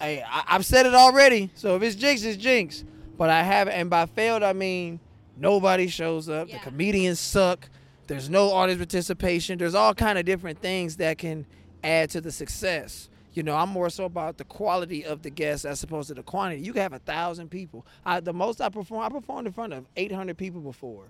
[0.00, 1.50] Hey, I, I've said it already.
[1.54, 2.84] So if it's jinx, it's jinx.
[3.16, 5.00] But I haven't, and by failed I mean
[5.36, 6.48] nobody shows up.
[6.48, 6.58] Yeah.
[6.58, 7.68] The comedians suck.
[8.06, 9.58] There's no audience participation.
[9.58, 11.46] There's all kind of different things that can
[11.82, 13.08] add to the success.
[13.32, 16.22] You know, I'm more so about the quality of the guests as opposed to the
[16.22, 16.62] quantity.
[16.62, 17.84] You can have a thousand people.
[18.04, 21.06] I, the most I perform, I performed in front of 800 people before,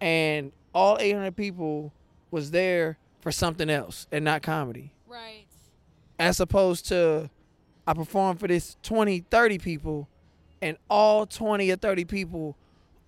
[0.00, 1.92] and all 800 people
[2.30, 5.46] was there for something else and not comedy Right.
[6.18, 7.28] as opposed to
[7.86, 10.08] I perform for this 20, 30 people,
[10.60, 12.56] and all 20 or 30 people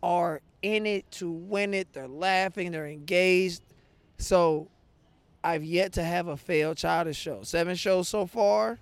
[0.03, 1.93] are in it to win it.
[1.93, 3.63] They're laughing, they're engaged.
[4.19, 4.69] So
[5.43, 7.43] I've yet to have a failed childish show.
[7.43, 8.79] Seven shows so far.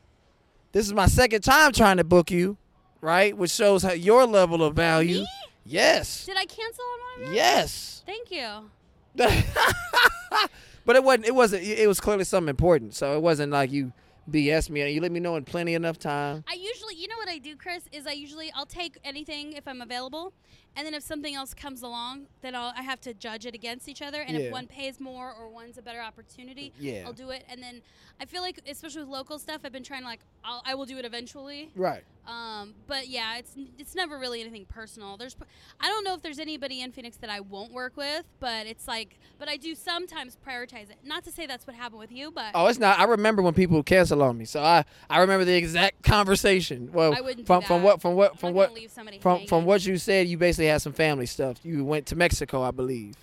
[0.73, 2.57] This is my second time trying to book you,
[3.01, 3.37] right?
[3.37, 5.21] Which shows how your level of value.
[5.21, 5.29] Me?
[5.65, 6.27] Yes.
[6.27, 7.35] Did I cancel on one of them?
[7.35, 8.03] Yes.
[8.07, 8.71] Thank you.
[10.85, 11.27] but it wasn't.
[11.27, 11.63] It wasn't.
[11.65, 12.95] It was clearly something important.
[12.95, 13.93] So it wasn't like you
[14.31, 14.91] BS me.
[14.91, 16.45] You let me know in plenty enough time.
[16.49, 19.67] I usually, you know what I do, Chris, is I usually I'll take anything if
[19.67, 20.33] I'm available,
[20.79, 23.89] and then if something else comes along, then I'll I have to judge it against
[23.89, 24.45] each other, and Yeah.
[24.45, 27.03] if one pays more or one's a better opportunity, Yeah.
[27.05, 27.45] I'll do it.
[27.51, 27.83] And then
[28.21, 30.87] I feel like, especially with local stuff, I've been trying to like I'll, I will
[30.87, 31.71] do it eventually.
[31.75, 32.05] Right.
[32.27, 35.17] Um, but yeah, it's it's never really anything personal.
[35.17, 35.35] There's
[35.81, 38.87] I don't know if there's anybody in Phoenix that I won't work with, but it's
[38.87, 40.99] like but I do sometimes prioritize it.
[41.05, 42.99] Not to say that's what happened with you, but Oh, it's not.
[42.99, 44.45] I remember when people cancel on me.
[44.45, 46.03] So I, I remember the exact
[46.39, 46.91] conversation.
[46.93, 49.85] Well, I wouldn't from from what from what from what leave somebody from from what
[49.87, 51.59] you said, you basically had some family stuff.
[51.63, 53.15] You went to Mexico, I believe.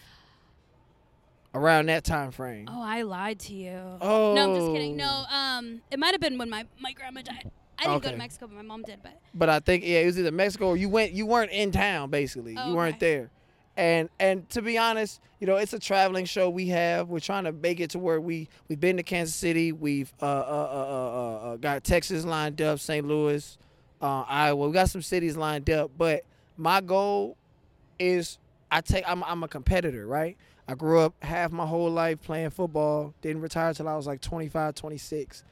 [1.54, 2.68] Around that time frame.
[2.70, 3.80] Oh, I lied to you.
[4.02, 4.34] Oh.
[4.34, 4.98] No, I'm just kidding.
[4.98, 7.50] No, um, it might have been when my, my grandma died.
[7.80, 9.00] I didn't go to Mexico, but my mom did.
[9.02, 11.14] But But I think yeah, it was either Mexico or you went.
[11.14, 12.56] You weren't in town, basically.
[12.58, 13.16] Oh, you weren't okay.
[13.16, 13.30] there.
[13.78, 17.10] And and to be honest, you know, it's a traveling show we have.
[17.10, 19.72] We're trying to make it to where we we've been to Kansas City.
[19.72, 23.06] We've uh, uh, uh, uh, uh, got Texas lined up, St.
[23.06, 23.58] Louis,
[24.02, 24.68] uh, Iowa.
[24.68, 25.92] We got some cities lined up.
[25.98, 26.24] But
[26.58, 27.38] my goal
[28.00, 28.38] is
[28.72, 29.04] I take.
[29.08, 30.38] I'm I'm a competitor, right?
[30.68, 33.14] I grew up half my whole life playing football.
[33.22, 35.44] Didn't retire till I was like 25, 26.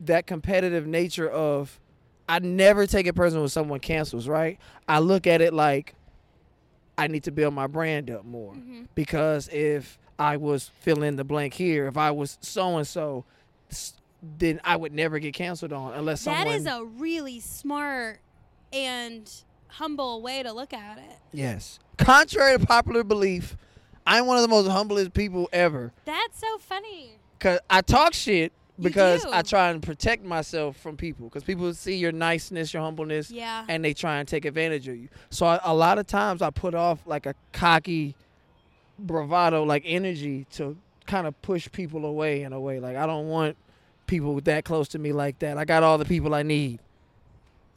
[0.00, 1.80] That competitive nature of
[2.28, 4.58] I never take it personal when someone cancels, right?
[4.88, 5.94] I look at it like
[6.96, 8.54] I need to build my brand up more.
[8.54, 8.86] Mhm.
[8.94, 13.24] Because if I was fill in the blank here, if I was so and so,
[14.38, 16.54] then I would never get canceled on unless that someone.
[16.56, 18.20] is a really smart
[18.72, 19.28] and
[19.76, 21.18] humble way to look at it.
[21.32, 21.78] yes.
[21.96, 23.56] Contrary to popular belief,
[24.06, 25.92] I'm one of the most humblest people ever.
[26.04, 27.12] That's so funny.
[27.38, 29.24] Cause I talk shit because.
[29.26, 31.30] I try and protect myself from people.
[31.30, 33.64] Cause people see your niceness, your humbleness, Yeah.
[33.68, 35.08] and they try and take advantage of you.
[35.30, 38.14] So I, a lot of times I put off like a cocky
[38.98, 42.80] bravado like energy to kind of push people away in a way.
[42.80, 43.56] Like I don't want
[44.06, 45.58] people that close to me like that.
[45.58, 46.80] I got all the people I need.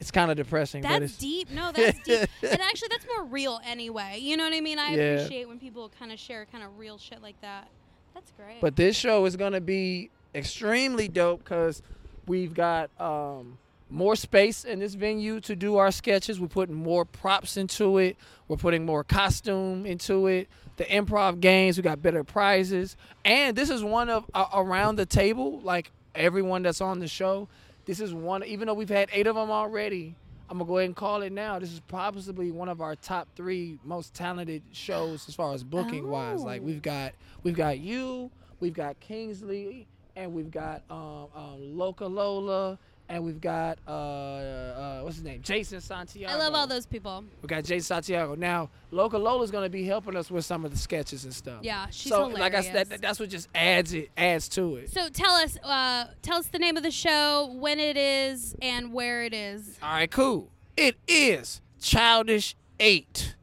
[0.00, 1.50] It's kind of depressing, but That's deep.
[1.50, 2.28] No, that's deep.
[2.42, 4.18] and actually, that's more real anyway.
[4.20, 4.78] You know what I mean?
[4.78, 5.02] I Yeah.
[5.14, 7.68] appreciate when people kind of share kind of real shit like that.
[8.14, 8.60] That's great.
[8.60, 11.82] But this show is gonna be extremely dope because
[12.26, 13.58] we've got um,
[13.90, 16.38] more space in this venue to do our sketches.
[16.38, 18.16] We're putting more props into it.
[18.46, 20.48] We're putting more costume into it.
[20.76, 25.06] The improv games, we got better prizes, and this is one of uh, around the
[25.06, 27.48] table, like everyone that's on the show.
[27.88, 30.14] This is one, even though we've had eight of them already.
[30.50, 31.58] I'm gonna go ahead and call it now.
[31.58, 36.06] This is possibly one of our top three most talented shows as far as booking
[36.06, 36.42] wise.
[36.42, 36.66] Like Oh.
[36.66, 42.78] we've got we've got you, we've got Kingsley, and we've got um, um, Loca Lola,
[43.08, 46.32] and we've got uh, uh, what's his name, Jason Santiago.
[46.32, 47.24] I love all those people.
[47.42, 48.34] We got Jason Santiago.
[48.34, 51.60] Now Loca Lola's gonna be helping us with some of the sketches and stuff.
[51.62, 52.40] Yeah, she's so hilarious.
[52.40, 54.90] like I said, that, that's what just adds it adds to it.
[54.90, 58.92] So tell us, uh, tell us the name of the show, when it is, and
[58.92, 59.78] where it is.
[59.82, 60.50] All right, cool.
[60.76, 63.34] It is Childish Eight.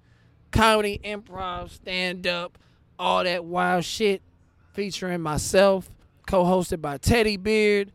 [0.51, 2.58] Comedy, improv, stand up,
[2.97, 4.21] all that wild shit
[4.71, 5.89] featuring myself,
[6.28, 7.91] co hosted by Teddy Beard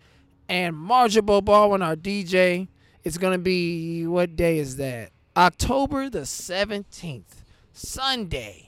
[0.51, 2.69] and Marja Baldwin, our DJ.
[3.05, 5.11] It's gonna be what day is that?
[5.37, 8.67] October the seventeenth, Sunday.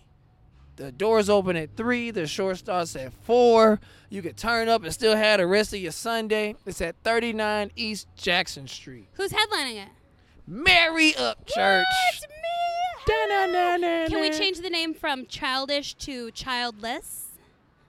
[0.76, 2.10] The doors open at three.
[2.10, 3.78] The show starts at four.
[4.08, 6.54] You can turn up and still have the rest of your Sunday.
[6.66, 9.06] It's at 39 East Jackson Street.
[9.12, 9.88] Who's headlining it?
[10.46, 11.84] Mary Up Church.
[13.06, 13.50] What?
[13.50, 14.06] Me?
[14.08, 17.26] Can we change the name from childish to childless?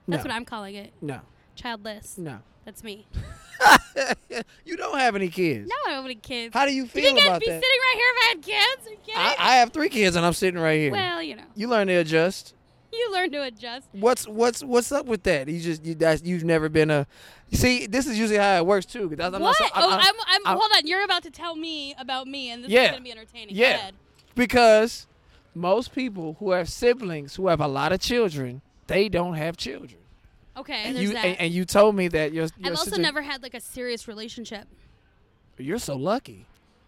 [0.06, 0.28] That's No.
[0.28, 0.92] what I'm calling it.
[1.00, 1.20] No,
[1.56, 2.18] Childless.
[2.18, 2.40] no.
[2.64, 3.06] That's me.
[4.64, 5.68] you don't have any kids.
[5.68, 6.52] No, I don't have any kids.
[6.54, 7.62] How do you you feel I'd about be that?
[7.62, 8.86] sitting right here if I had kids?
[8.86, 9.20] Are you kidding?
[9.20, 10.92] I, I have three kids and I'm sitting right here.
[10.92, 12.54] well, you know, you learn to adjust.
[12.92, 13.88] you learn to adjust.
[13.92, 15.48] What's what's what's up with that?
[15.48, 17.06] You just you that's you've never been a.
[17.52, 19.08] See, this is usually how it works too.
[19.08, 19.56] 'cause That's, I'm what?
[19.60, 20.86] Not, so- oh, I'm- I'm, I'm, I'm- hold on.
[20.86, 22.84] You're about to tell me about me, and this Yeah.
[22.84, 23.54] is going to be entertaining.
[23.54, 23.74] Go Yeah.
[23.76, 23.94] ahead.
[24.34, 25.06] because
[25.54, 30.00] most people who have siblings who have a lot of children, they don't have children.
[30.56, 33.22] Okay, And you and, and you told me that your, your I've also sister- never
[33.22, 34.66] had like a serious relationship.
[35.58, 36.46] You're so lucky.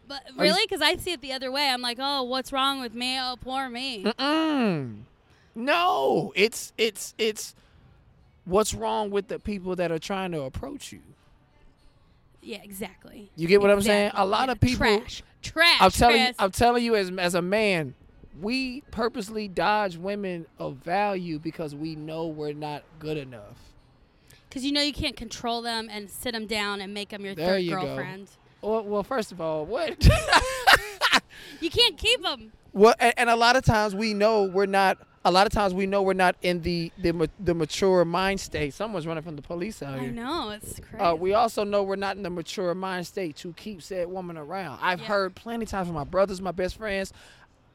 [0.08, 1.68] But Are really, because I see it the other way.
[1.68, 3.18] I'm like, oh, what's wrong with me?
[3.20, 4.04] Oh, poor me.
[4.04, 4.98] Mm-mm.
[5.56, 7.54] No, it's it's it's
[8.44, 11.00] what's wrong with the people that are trying to approach you.
[12.42, 13.30] Yeah, exactly.
[13.34, 14.12] You get what I'm saying?
[14.14, 14.52] A lot Yeah.
[14.52, 14.86] of people.
[15.00, 15.22] Trash.
[15.42, 15.78] Trash.
[15.80, 16.36] I'm telling you, Chris.
[16.38, 17.94] I'm telling you as as a man,
[18.40, 23.56] we purposely dodge women of value because we know we're not good enough.
[24.48, 27.34] Because you know you can't control them and sit them down and make them your
[27.34, 27.82] There third you go.
[27.82, 28.30] girlfriend.
[28.62, 29.96] Well, well, first of all, what?
[31.60, 32.52] You can't keep them.
[32.72, 34.98] well, and, and a lot of times we know we're not.
[35.24, 38.74] A lot of times we know we're not in the the, the mature mind state.
[38.74, 40.08] Someone's running from the police out here.
[40.10, 41.02] I know it's crazy.
[41.04, 44.36] Uh, we also know we're not in the mature mind state to keep said woman
[44.36, 44.78] around.
[44.82, 45.06] I've Yeah.
[45.06, 47.12] heard plenty times from my brothers, my best friends.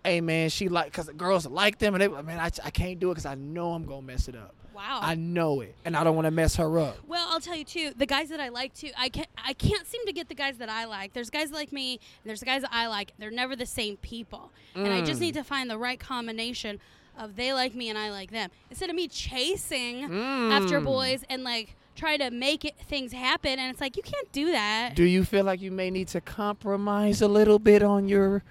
[0.03, 2.99] Hey man, she like because girls like them, and they like, man, I, I can't
[2.99, 4.55] do it because I know I'm gonna mess it up.
[4.73, 4.99] wow.
[5.01, 6.97] I know it, and I don't want to mess her up.
[7.07, 7.91] Well, I'll tell you too.
[7.95, 9.27] The guys that I like too, I can't.
[9.37, 11.13] I can't seem to get the guys that I like.
[11.13, 13.13] There's guys like me, and there's guys that I like.
[13.19, 15.25] They're never the same people, and I just Mm.
[15.25, 16.79] need to find the right combination
[17.17, 18.49] of they like me and I like them.
[18.71, 20.85] Instead of me chasing after Mm.
[20.85, 24.51] boys and like try to make it things happen, and it's like you can't do
[24.51, 24.95] that.
[24.95, 28.43] Do you feel like you may need to compromise a little bit on your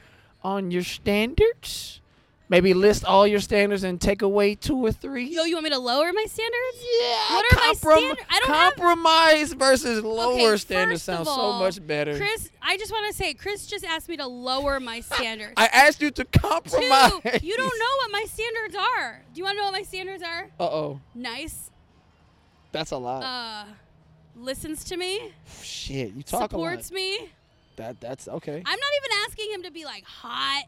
[0.43, 1.97] on your standards?
[2.49, 5.27] Maybe list all your standards and take away two or three.
[5.33, 6.85] Yo, you want me to lower my standards?
[7.01, 8.21] Yeah, What are my standards?
[8.29, 12.17] I don't have- compromise versus lower Okay, standards sounds all, so much better.
[12.17, 15.53] Chris, I just want to say, Chris just asked me to lower my standards.
[15.57, 17.13] I asked you to Two, compromise.
[17.41, 19.23] you don't know what my standards are.
[19.33, 20.51] Do you want to know what my standards are?
[20.59, 21.71] Uh oh, Nice.
[22.73, 23.23] that's a lot.
[23.23, 23.65] Uh,
[24.37, 25.33] listens to me.
[25.63, 26.97] Shit, you talk supports a lot.
[26.97, 27.29] me.
[27.81, 28.57] That that's okay.
[28.57, 30.65] I'm not even asking him to be like hot.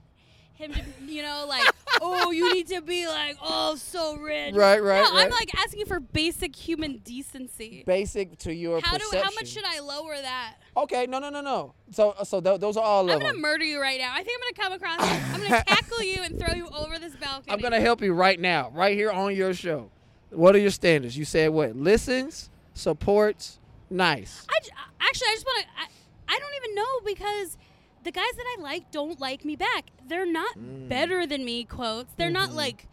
[0.55, 1.65] Him to, you know, like,
[2.01, 4.55] oh, you need to be like, oh, so rich.
[4.55, 7.85] Right, right, No, I'm like asking for basic human decency.
[7.87, 9.05] Basic to your How do?
[9.13, 10.55] How much should I lower that?
[10.77, 11.75] Okay, no, no, no, no.
[11.91, 13.43] So, so th- those are all I'm gonna them.
[13.43, 14.13] murder you right now.
[14.15, 15.35] I think I'm gonna come across.
[15.35, 17.53] I'm gonna tackle you and throw you over this balcony.
[17.53, 19.91] I'm gonna help you right now, right here on your show.
[20.31, 21.17] What are your standards?
[21.17, 21.77] You said what?
[21.77, 23.59] Listens, supports,
[23.91, 24.47] nice.
[24.49, 24.71] I j-
[25.01, 25.92] actually, I just want to.
[26.35, 27.59] I, don't even know because
[28.05, 29.91] the guys that I like don't like me back.
[30.07, 30.89] They're not Mm.
[30.89, 31.65] better than me.
[31.65, 32.13] Quotes.
[32.17, 32.33] They're Mm-hmm.
[32.35, 32.89] not like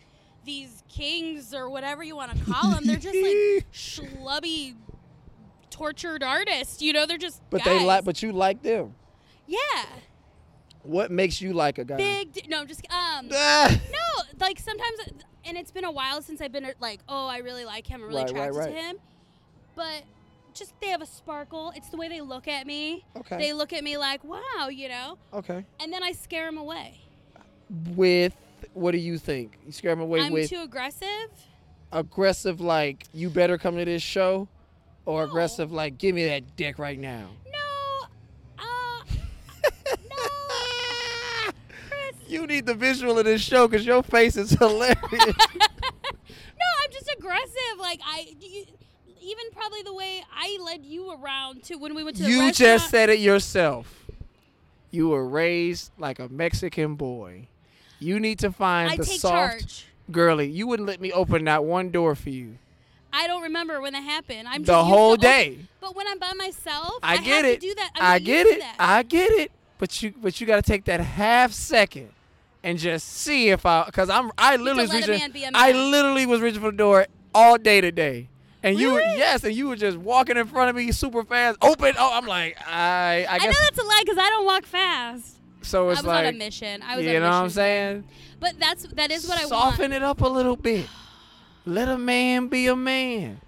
[0.45, 2.85] these kings or whatever you want to call them.
[2.85, 4.75] They're just like schlubby,
[5.69, 6.81] tortured artists.
[6.81, 7.41] You know, they're just.
[7.49, 7.79] But guys.
[7.79, 8.93] they like, but you like them.
[9.47, 9.85] yeah,
[10.83, 11.97] What makes you like a guy?
[11.97, 12.31] big.
[12.33, 13.29] D- no, just um.
[13.33, 13.69] Ah.
[13.91, 14.99] No, like sometimes,
[15.45, 18.01] and it's been a while since I've been like, oh, I really like him.
[18.03, 18.81] I'm really Right, right, attracted right.
[18.81, 18.95] to him.
[19.75, 20.03] But
[20.59, 21.71] just they have a sparkle.
[21.75, 23.05] It's the way they look at me.
[23.17, 23.37] Okay.
[23.37, 25.17] They look at me like, wow, you know.
[25.33, 25.65] okay.
[25.79, 26.99] And then I scare them away.
[27.95, 28.35] With
[28.73, 29.57] what do you think?
[29.65, 31.29] You scare them away I'm with too aggressive.
[31.91, 34.47] aggressive, like you better come to this show,
[35.05, 35.29] or No.
[35.29, 37.29] aggressive, like give me that dick right now.
[37.51, 38.07] No.
[38.59, 39.03] Uh.
[40.09, 41.51] no.
[41.87, 42.15] Chris.
[42.27, 44.97] You need the visual of this show because your face is hilarious.
[45.11, 47.77] no, I'm just aggressive.
[47.79, 48.27] Like I.
[48.39, 48.65] You,
[49.21, 52.39] even probably the way I led you around to when we went to the you
[52.41, 52.55] restaurant.
[52.57, 54.05] just said it yourself.
[54.91, 57.47] You were raised like a Mexican boy.
[57.99, 59.85] You need to find I the take soft charge.
[60.11, 60.49] girly.
[60.49, 62.57] You wouldn't let me open that one door for you
[63.11, 64.47] I don't remember when that happened.
[64.47, 65.57] I'm the just used whole to op- day.
[65.81, 67.59] but when I'm by myself, I, have get to it.
[67.59, 67.91] do that.
[67.95, 68.63] I'm I get it.
[68.79, 69.51] I get it.
[69.79, 72.09] But you but you got to take that half second
[72.63, 75.43] and just see if I because I'm I literally was let a reaching man be
[75.43, 75.91] a I man.
[75.91, 78.27] literally was reaching for the door all day today.
[78.61, 81.57] And you were yes, and you were just walking in front of me super fast.
[81.61, 81.93] Open.
[81.97, 85.37] Oh, I'm like I I I know that's a lie because I don't walk fast.
[85.61, 85.87] so.
[85.87, 86.81] I It's was like I was on a mission.
[86.81, 87.21] I was you on a mission.
[87.21, 88.03] Know what I'm saying.
[88.39, 89.49] But that's that is what I want.
[89.75, 90.87] Soften it up a little bit.
[91.65, 93.41] Let a man be a man.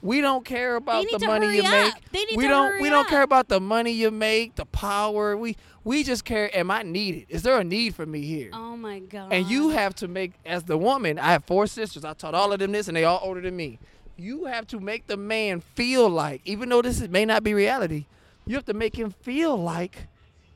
[0.00, 1.94] We don't care about the money you make.
[1.94, 1.98] up.
[2.12, 5.34] They need we don't we don't care about the money you make, the power.
[5.36, 7.26] We we just care am I needed?
[7.30, 8.50] Is there a need for me here?
[8.52, 9.32] Oh my god.
[9.32, 12.04] And you have to make, as the woman, I have four sisters.
[12.04, 13.78] I taught all of them this, and they all older than me.
[14.16, 17.54] You have to make the man feel like, even though this is, may not be
[17.54, 18.06] reality,
[18.46, 20.06] you have to make him feel like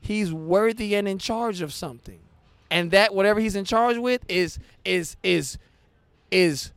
[0.01, 2.19] he's worthy and in charge of something,
[2.71, 5.57] and that whatever he's in charge with is is is
[6.31, 6.71] is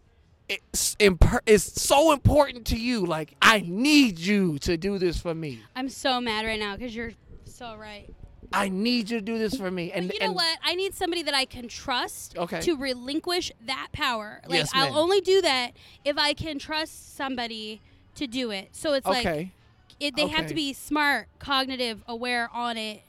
[1.46, 3.06] is so important to you.
[3.06, 5.60] Like I need you to do this for me.
[5.76, 7.12] I'm so mad right now because you're
[7.44, 8.12] so right.
[8.52, 9.92] I need you to do this for me.
[9.92, 10.58] And But you know and what?
[10.64, 12.60] I need somebody that I can trust Okay.
[12.60, 14.40] to relinquish that power.
[14.46, 15.72] Like Yes, I'll only do that
[16.04, 17.80] if I can trust somebody
[18.16, 18.68] to do it.
[18.72, 19.50] So it's like
[20.00, 23.02] it, they have to be smart, cognitive, aware on it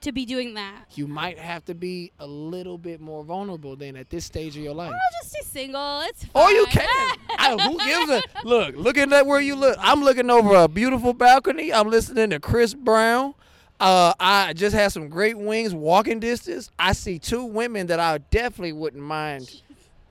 [0.00, 0.84] to be doing that.
[0.94, 4.62] you might have to be a little bit more vulnerable than at this stage of
[4.62, 4.92] your life.
[4.92, 6.00] I'll just single.
[6.02, 6.44] It's oh, fine.
[6.44, 7.16] Or you can.
[7.38, 8.76] I, who gives a look?
[8.76, 9.78] Looking at where you look.
[9.80, 11.72] I'm looking over a beautiful balcony.
[11.72, 13.34] I'm listening to Chris Brown.
[13.80, 16.70] Uh, I just had some great wings, walking distance.
[16.78, 19.60] I see two women that I definitely wouldn't mind,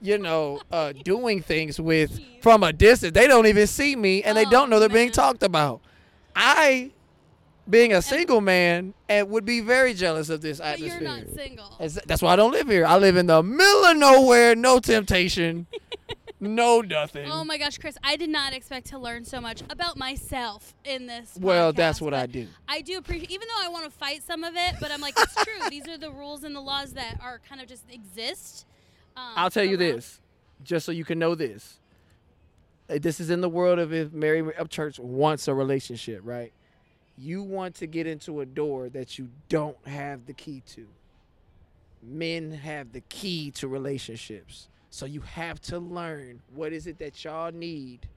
[0.01, 3.13] you know, uh, doing things with from a distance.
[3.13, 5.81] They don't even see me, and they Oh, don't know they're being talked about.
[6.35, 6.91] I,
[7.69, 10.99] being a single man, and would be very jealous of this But atmosphere.
[11.01, 12.01] you're not single.
[12.05, 12.85] That's why I don't live here.
[12.85, 15.67] I live in the middle of nowhere, no temptation,
[16.43, 17.29] no nothing.
[17.31, 21.07] Oh my gosh, Chris, I did not expect to learn so much about myself in
[21.07, 21.37] this.
[21.39, 22.47] well, podcast, that's what I do.
[22.67, 25.15] I do appreciate, even though I want to fight some of it, but I'm like,
[25.17, 25.69] it's true.
[25.69, 28.65] These are the rules and the laws that are kind of just exist.
[29.15, 30.19] Um, I'll tell you this,
[30.63, 31.79] just so you can know this.
[32.89, 36.51] Uh, This is in the world of if Mary Upchurch wants a relationship, right?
[37.17, 40.87] You want to get into a door that you don't have the key to.
[42.01, 44.67] Men have the key to relationships.
[44.93, 48.07] So you have to learn what is it that y'all need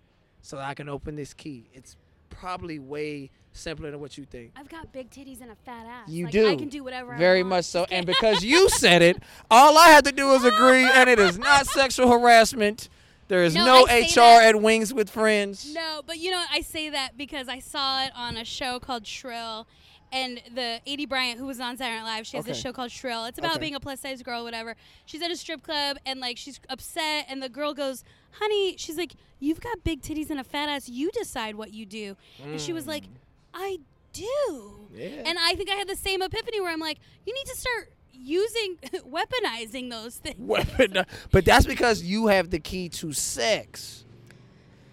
[0.43, 1.71] so that I can open this key.
[1.73, 1.97] It's
[2.29, 4.53] probably way simpler than what you think.
[4.57, 6.11] I've got big titties and a fat ass.
[6.11, 6.51] You Like, do.
[6.51, 7.07] I can do whatever.
[7.07, 7.19] I want.
[7.19, 7.87] Very much so.
[7.91, 11.39] And because you said it, all I have to do is agree, and it is
[11.39, 12.91] not sexual harassment.
[13.29, 15.73] There is No, no, HR at Wings with Friends.
[15.75, 19.07] No, but you know, I say that because I saw it on a show called
[19.07, 19.67] Shrill.
[20.13, 22.91] And the Aidy Bryant, who was on Saturday Night Live, she has this show called
[22.93, 23.25] Shrill.
[23.25, 23.61] It's about Okay.
[23.61, 24.77] being a plus size girl, whatever.
[25.05, 28.97] She's at a strip club and like she's upset, and the girl goes, "Honey," she's
[28.97, 30.89] like, "You've got big titties and a fat ass.
[30.89, 33.05] You decide what you do." And she was like,
[33.53, 33.79] "I
[34.13, 34.99] do." Mm.
[34.99, 35.23] Yeah.
[35.27, 37.93] And I think I had the same epiphany where I'm like, "You need to start
[38.13, 38.77] using,
[39.11, 44.05] weaponizing those things." Weapon, but that's because you have the key to sex.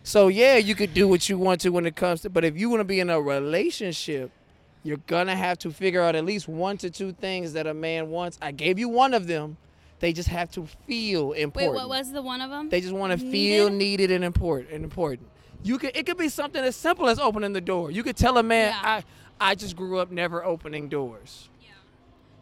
[0.01, 2.57] So yeah, you could do what you want to when it comes to, but if
[2.57, 4.31] you want to be in a relationship,
[4.83, 8.09] you're gonna have to figure out at least one to two things that a man
[8.09, 8.37] wants.
[8.41, 9.57] I gave you one of them.
[9.99, 11.73] They just have to feel important.
[11.73, 12.67] Wait, what was the one of them?
[12.69, 13.77] They just want to feel Needed?
[13.77, 15.29] needed and important and important.
[15.63, 17.89] You could it could be something as simple as opening the door.
[17.91, 18.81] You could tell a man, Yeah.
[19.39, 21.49] I I just grew up never opening doors.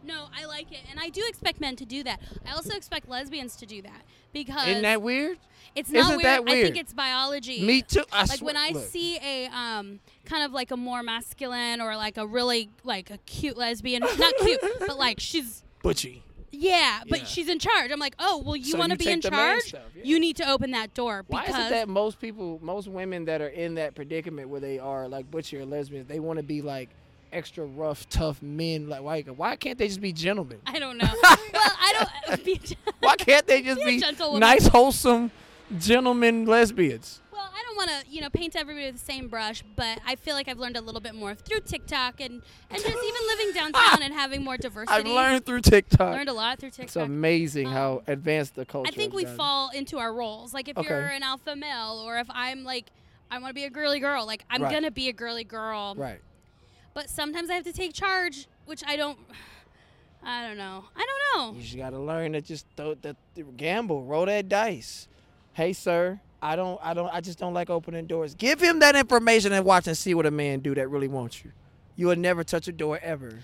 [0.04, 0.14] Yeah.
[0.14, 2.20] No, I like it, and I do expect men to do that.
[2.46, 4.02] I also expect lesbians to do that
[4.34, 5.38] because Isn't that weird?
[5.76, 6.26] it's not isn't weird.
[6.26, 7.62] that I think it's biology.
[7.66, 8.04] Me too.
[8.12, 8.84] I like swear- when I look.
[8.88, 13.18] see a um kind of like a more masculine or like a really like a
[13.20, 16.22] cute lesbian, not cute, but like she's Butchie.
[16.52, 17.26] yeah, but Yeah.
[17.26, 17.92] she's in charge.
[17.92, 19.64] I'm like, oh well, you So want to you be take in the man charge?
[19.70, 20.02] stuff, yeah.
[20.04, 23.42] You need to open that door Why is it that most people, most women that
[23.42, 26.62] are in that predicament where they are like butchie or lesbians, they want to be
[26.62, 26.90] like
[27.32, 28.88] extra rough, tough men?
[28.90, 29.22] Like why?
[29.24, 30.60] Why can't they just be gentlemen?
[30.66, 31.10] I don't know.
[31.24, 32.46] well, I don't.
[32.46, 32.60] Be,
[33.00, 35.32] Why can't they just Be be nice, wholesome,
[35.80, 37.22] gentlemen lesbians?
[37.32, 40.16] Well, I don't want to, you know, paint everybody with the same brush, but I
[40.16, 43.52] feel like I've learned a little bit more through TikTok and, and just even living
[43.54, 45.00] downtown and having more diversity.
[45.00, 46.14] I've learned through TikTok.
[46.14, 46.86] Learned a lot through TikTok.
[46.86, 48.92] It's amazing how Um, advanced the culture.
[48.94, 49.38] I think we gotten.
[49.38, 50.54] fall into our roles.
[50.54, 50.88] Like if Okay.
[50.88, 52.88] you're an alpha male, or if I'm like,
[53.32, 54.26] I want to be a girly girl.
[54.26, 54.72] Like I'm Right.
[54.72, 55.96] gonna be a girly girl.
[55.98, 56.20] Right.
[56.94, 59.18] But sometimes I have to take charge, which I don't.
[60.24, 60.86] I don't know.
[60.96, 61.58] I don't know.
[61.58, 63.16] You just gotta learn to just throw the,
[63.58, 65.08] gamble, roll that dice.
[65.54, 68.36] Hey, sir, I don't, I don't, I just don't like opening doors.
[68.36, 71.44] Give him that information and watch and see what a man do that really wants
[71.44, 71.52] you.
[71.96, 73.40] You will never touch a door ever.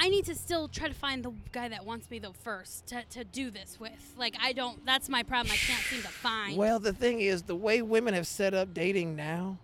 [0.00, 3.04] I need to still try to find the guy that wants me the first to,
[3.10, 4.14] to do this with.
[4.16, 4.84] Like I don't.
[4.86, 5.52] That's my problem.
[5.52, 6.56] I can't seem to find.
[6.56, 9.58] Well, the thing is, the way women have set up dating now,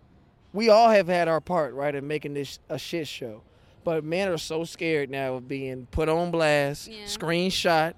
[0.57, 3.43] we all have had our part, right, in making this a shit show.
[3.85, 7.05] But men are so scared now of being put on blast, Yeah.
[7.05, 7.95] screenshot,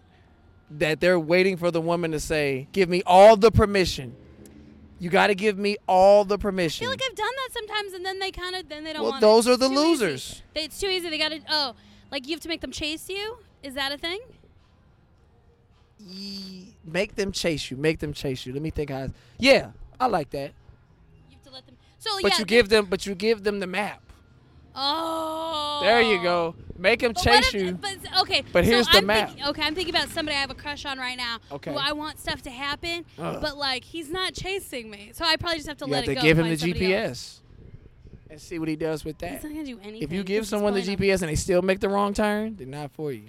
[0.70, 4.14] that they're waiting for the woman to say, "Give me all the permission."
[5.00, 6.84] You got to give me all the permission.
[6.84, 9.02] I feel like I've done that sometimes, and then they kind of then they don't
[9.04, 9.52] Well, those it.
[9.52, 10.42] are the losers.
[10.54, 11.08] They, it's too easy.
[11.08, 11.40] They got to.
[11.48, 11.74] Oh,
[12.10, 13.38] like you have to make them chase you.
[13.62, 14.18] Is that a thing?
[16.00, 17.76] Ye- make them chase you.
[17.76, 18.52] Make them chase you.
[18.52, 19.08] Let me think how.
[19.38, 20.52] Yeah, I like that.
[21.30, 21.76] You have to let them.
[21.98, 22.38] So But yeah.
[22.38, 24.02] you give them, but you give them the map.
[24.74, 25.80] Oh.
[25.82, 26.54] There you go.
[26.78, 27.72] Make them But chase if- you.
[27.72, 28.42] But okay.
[28.52, 29.28] But so here's the I'm map.
[29.30, 31.38] Thinking, okay, I'm thinking about somebody I have a crush on right now.
[31.50, 31.72] Okay.
[31.72, 33.38] Who I want stuff to happen, Ugh.
[33.40, 36.10] but like he's not chasing me, so I probably just have to You let have
[36.10, 36.22] it to go.
[36.22, 37.40] give him the somebody else.
[37.40, 39.32] GPS and see what he does with that.
[39.32, 40.02] He's not gonna do anything.
[40.02, 40.82] If you give someone the.
[40.82, 43.24] GPS and they still make the wrong turn, they're not for you.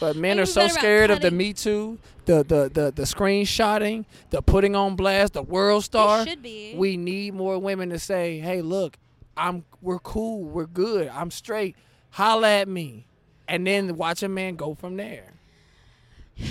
[0.00, 4.42] But men are so scared of the Me Too, the the the the screenshotting, the
[4.42, 6.26] putting on blast, the world star.
[6.26, 6.74] should be.
[6.76, 8.98] We need more women to say, "Hey, look,
[9.36, 11.76] I'm we're cool, we're good, I'm straight.
[12.10, 13.06] Holla at me,"
[13.48, 15.34] and then watch a man go from there.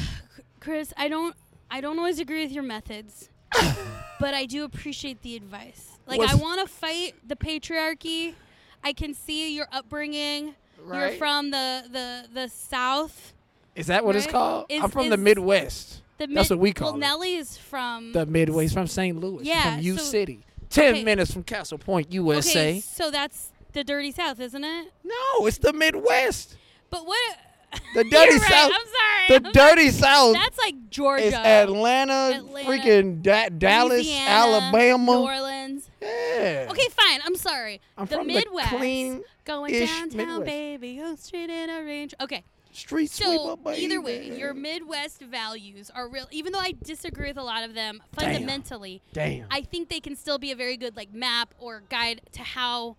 [0.60, 1.36] Chris, I don't,
[1.70, 3.30] I don't always agree with your methods,
[4.20, 5.92] but I do appreciate the advice.
[6.08, 8.36] Like I want to fight the patriarchy.
[8.84, 10.56] I can see your upbringing.
[10.94, 13.34] You're from the the the South.
[13.76, 14.68] Is that what it's called?
[14.70, 16.02] Is- I'm from the Midwest.
[16.18, 17.00] The That's what we call well, it.
[17.00, 19.20] Nelly is from The Midwest from St.
[19.20, 19.44] Louis.
[19.46, 20.46] Yeah, from U so- City.
[20.70, 21.04] Ten okay.
[21.04, 22.80] minutes from Castle Point, Okay, USA.
[22.80, 24.92] so that's the dirty South, isn't it?
[25.04, 26.58] No, it's the Midwest.
[26.90, 27.38] But what?
[27.94, 28.72] The dirty right, South.
[28.74, 29.40] I'm sorry.
[29.40, 35.12] The I'm dirty South That's like Georgia, is Atlanta, Atlanta, freaking da- Dallas, Louisiana, Alabama.
[35.12, 35.90] New Orleans.
[36.02, 36.68] yeah.
[36.70, 37.20] Okay, fine.
[37.26, 37.82] I'm sorry.
[37.98, 38.72] I'm the from Midwest.
[38.72, 40.46] the clean Going ish downtown, Midwest.
[40.46, 40.96] baby.
[40.98, 42.14] Go straight in a range.
[42.20, 42.44] Okay.
[42.72, 43.24] street So
[43.56, 43.82] sweeper, baby.
[43.86, 46.28] either way, your Midwest values are real.
[46.32, 48.26] Even though I disagree with a lot of them Damn.
[48.34, 49.46] fundamentally, Damn.
[49.52, 52.98] I think they can still be a very good like map or guide to how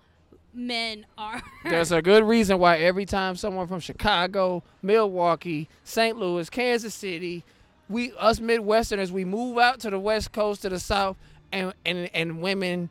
[0.55, 1.43] men are.
[1.65, 6.17] There's a good reason why every time someone from Chicago, Milwaukee, St.
[6.17, 7.45] Louis, Kansas City,
[7.89, 11.17] we us Midwesterners, we move out to the West Coast to the South,
[11.53, 12.89] and and and women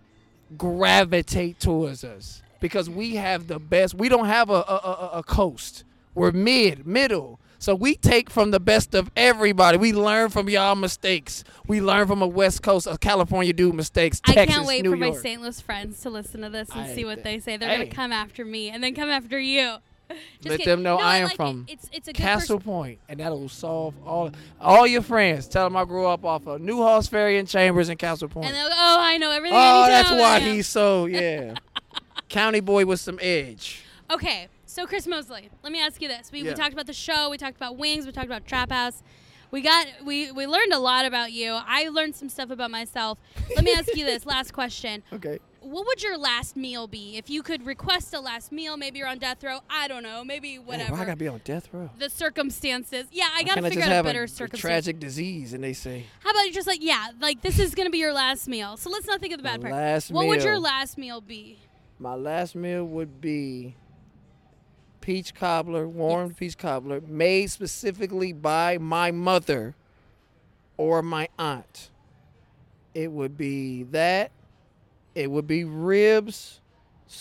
[0.57, 3.93] gravitate towards us because we have the best.
[3.95, 5.83] We don't have a a, a, a coast.
[6.13, 7.39] We're mid, middle.
[7.57, 9.77] So we take from the best of everybody.
[9.77, 11.43] We learn from y'all mistakes.
[11.67, 14.21] We learn from a West Coast, a California dude mistakes.
[14.25, 15.19] I Texas, can't wait New for my York.
[15.19, 15.41] St.
[15.41, 17.57] Louis friends to listen to this and I- see what they say.
[17.57, 17.77] They're hey.
[17.85, 19.75] gonna come after me and then come after you.
[20.07, 20.65] Just Let kidding.
[20.65, 21.35] them know No, I am like it.
[21.37, 24.29] from It's it's a Castle pers- Point, and that'll solve all
[24.61, 25.47] all your friends.
[25.47, 28.45] Tell them I grew up off of New Halls Ferry and Chambers in Castle Point.
[28.45, 29.57] And they'll go, oh, I know everything.
[29.57, 31.55] oh, I that's why he's so yeah.
[32.29, 33.83] County boy with some edge.
[34.11, 37.29] Okay, so Chris Mosley, let me ask you this: we, we talked about the show,
[37.29, 39.03] we talked about Wings, we talked about Trap House.
[39.51, 41.53] We got we we learned a lot about you.
[41.53, 43.17] I learned some stuff about myself.
[43.55, 45.39] Let me ask you this last question: Okay.
[45.61, 48.77] What would your last meal be if you could request a last meal?
[48.77, 49.61] Maybe you're on death row.
[49.67, 50.23] I don't know.
[50.23, 50.91] Maybe whatever.
[50.93, 51.89] why I gotta be on death row?
[51.97, 53.05] the circumstances.
[53.11, 54.61] Yeah, I gotta I figure just out a better a, circumstance.
[54.61, 57.89] tragic disease, and they say How about you just like yeah, like this is gonna
[57.89, 58.77] be your last meal.
[58.77, 59.73] So let's not think of the bad part.
[59.73, 61.59] last what would your last meal be?
[61.99, 63.75] My last meal would be
[65.01, 66.39] peach cobbler, warmed Yes.
[66.39, 69.75] peach cobbler, made specifically by my mother
[70.77, 71.89] or my aunt.
[72.93, 74.31] It would be that.
[75.13, 76.59] It would be ribs,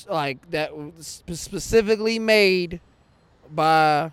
[0.09, 2.81] like that, specifically made
[3.51, 4.11] by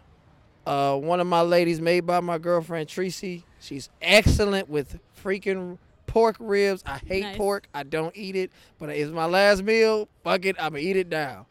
[0.67, 3.43] uh, one of my ladies, made by my girlfriend Tracy.
[3.59, 5.77] She's excellent with freaking
[6.11, 6.83] pork ribs.
[6.85, 7.37] I hate Nice.
[7.37, 7.67] pork.
[7.73, 10.09] I don't eat it, but it's my last meal.
[10.23, 11.45] Fuck it, I'ma eat it now.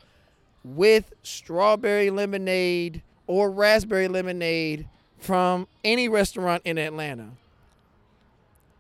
[0.63, 4.87] With strawberry lemonade or raspberry lemonade
[5.19, 7.31] from any restaurant in Atlanta.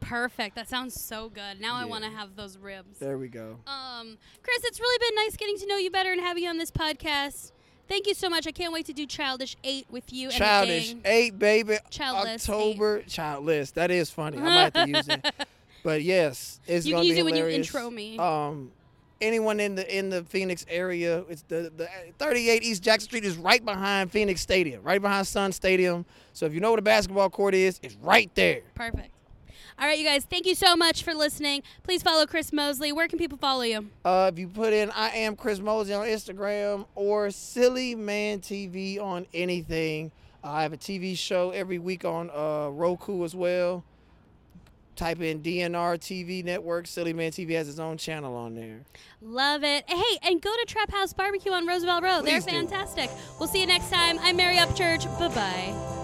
[0.01, 0.57] Perfect.
[0.57, 1.61] That sounds so good.
[1.61, 2.99] Now I want to have those ribs.
[2.99, 3.59] There we go.
[3.67, 6.59] Um, Chris, it's really been nice getting to know you better and having you on
[6.59, 7.53] this podcast.
[7.89, 8.47] Thank you so much.
[8.47, 11.77] I can't wait to do Childish 8 with you Childish eight, baby.
[11.91, 13.73] Childless October childless.
[13.73, 14.39] That is funny.
[14.39, 15.35] I might have to use it.
[15.83, 17.67] But yes, it's You can gonna use be it when you hilarious.
[17.69, 18.19] intro me.
[18.19, 18.73] Um,
[19.21, 23.37] anyone in the in the Phoenix area, it's the the 38 East Jackson Street is
[23.37, 26.05] right behind Phoenix Stadium, right behind Sun Stadium.
[26.33, 28.61] So if you know where the basketball court is, it's right there.
[28.75, 29.11] Perfect.
[29.79, 31.63] All right, you guys, thank you so much for listening.
[31.85, 32.93] Please follow Chris Mosley.
[32.93, 33.89] Where can people follow you?
[34.05, 39.01] Uh, if you put in I am Chris Mosley on Instagram or Silly Man TV
[39.01, 40.13] on anything,
[40.45, 43.83] I have a TV show every week on uh, Roku as well.
[45.01, 46.87] Type in DNR TV Network.
[46.87, 48.83] Silly Man TV has its own channel on there.
[49.23, 49.89] Love it.
[49.89, 52.27] Hey, and go to Trap House Barbecue on Roosevelt Road.
[52.27, 52.51] They're Please do.
[52.51, 53.09] fantastic.
[53.39, 54.19] We'll see you next time.
[54.19, 55.07] I'm Mary Upchurch.
[55.19, 56.00] Bye bye.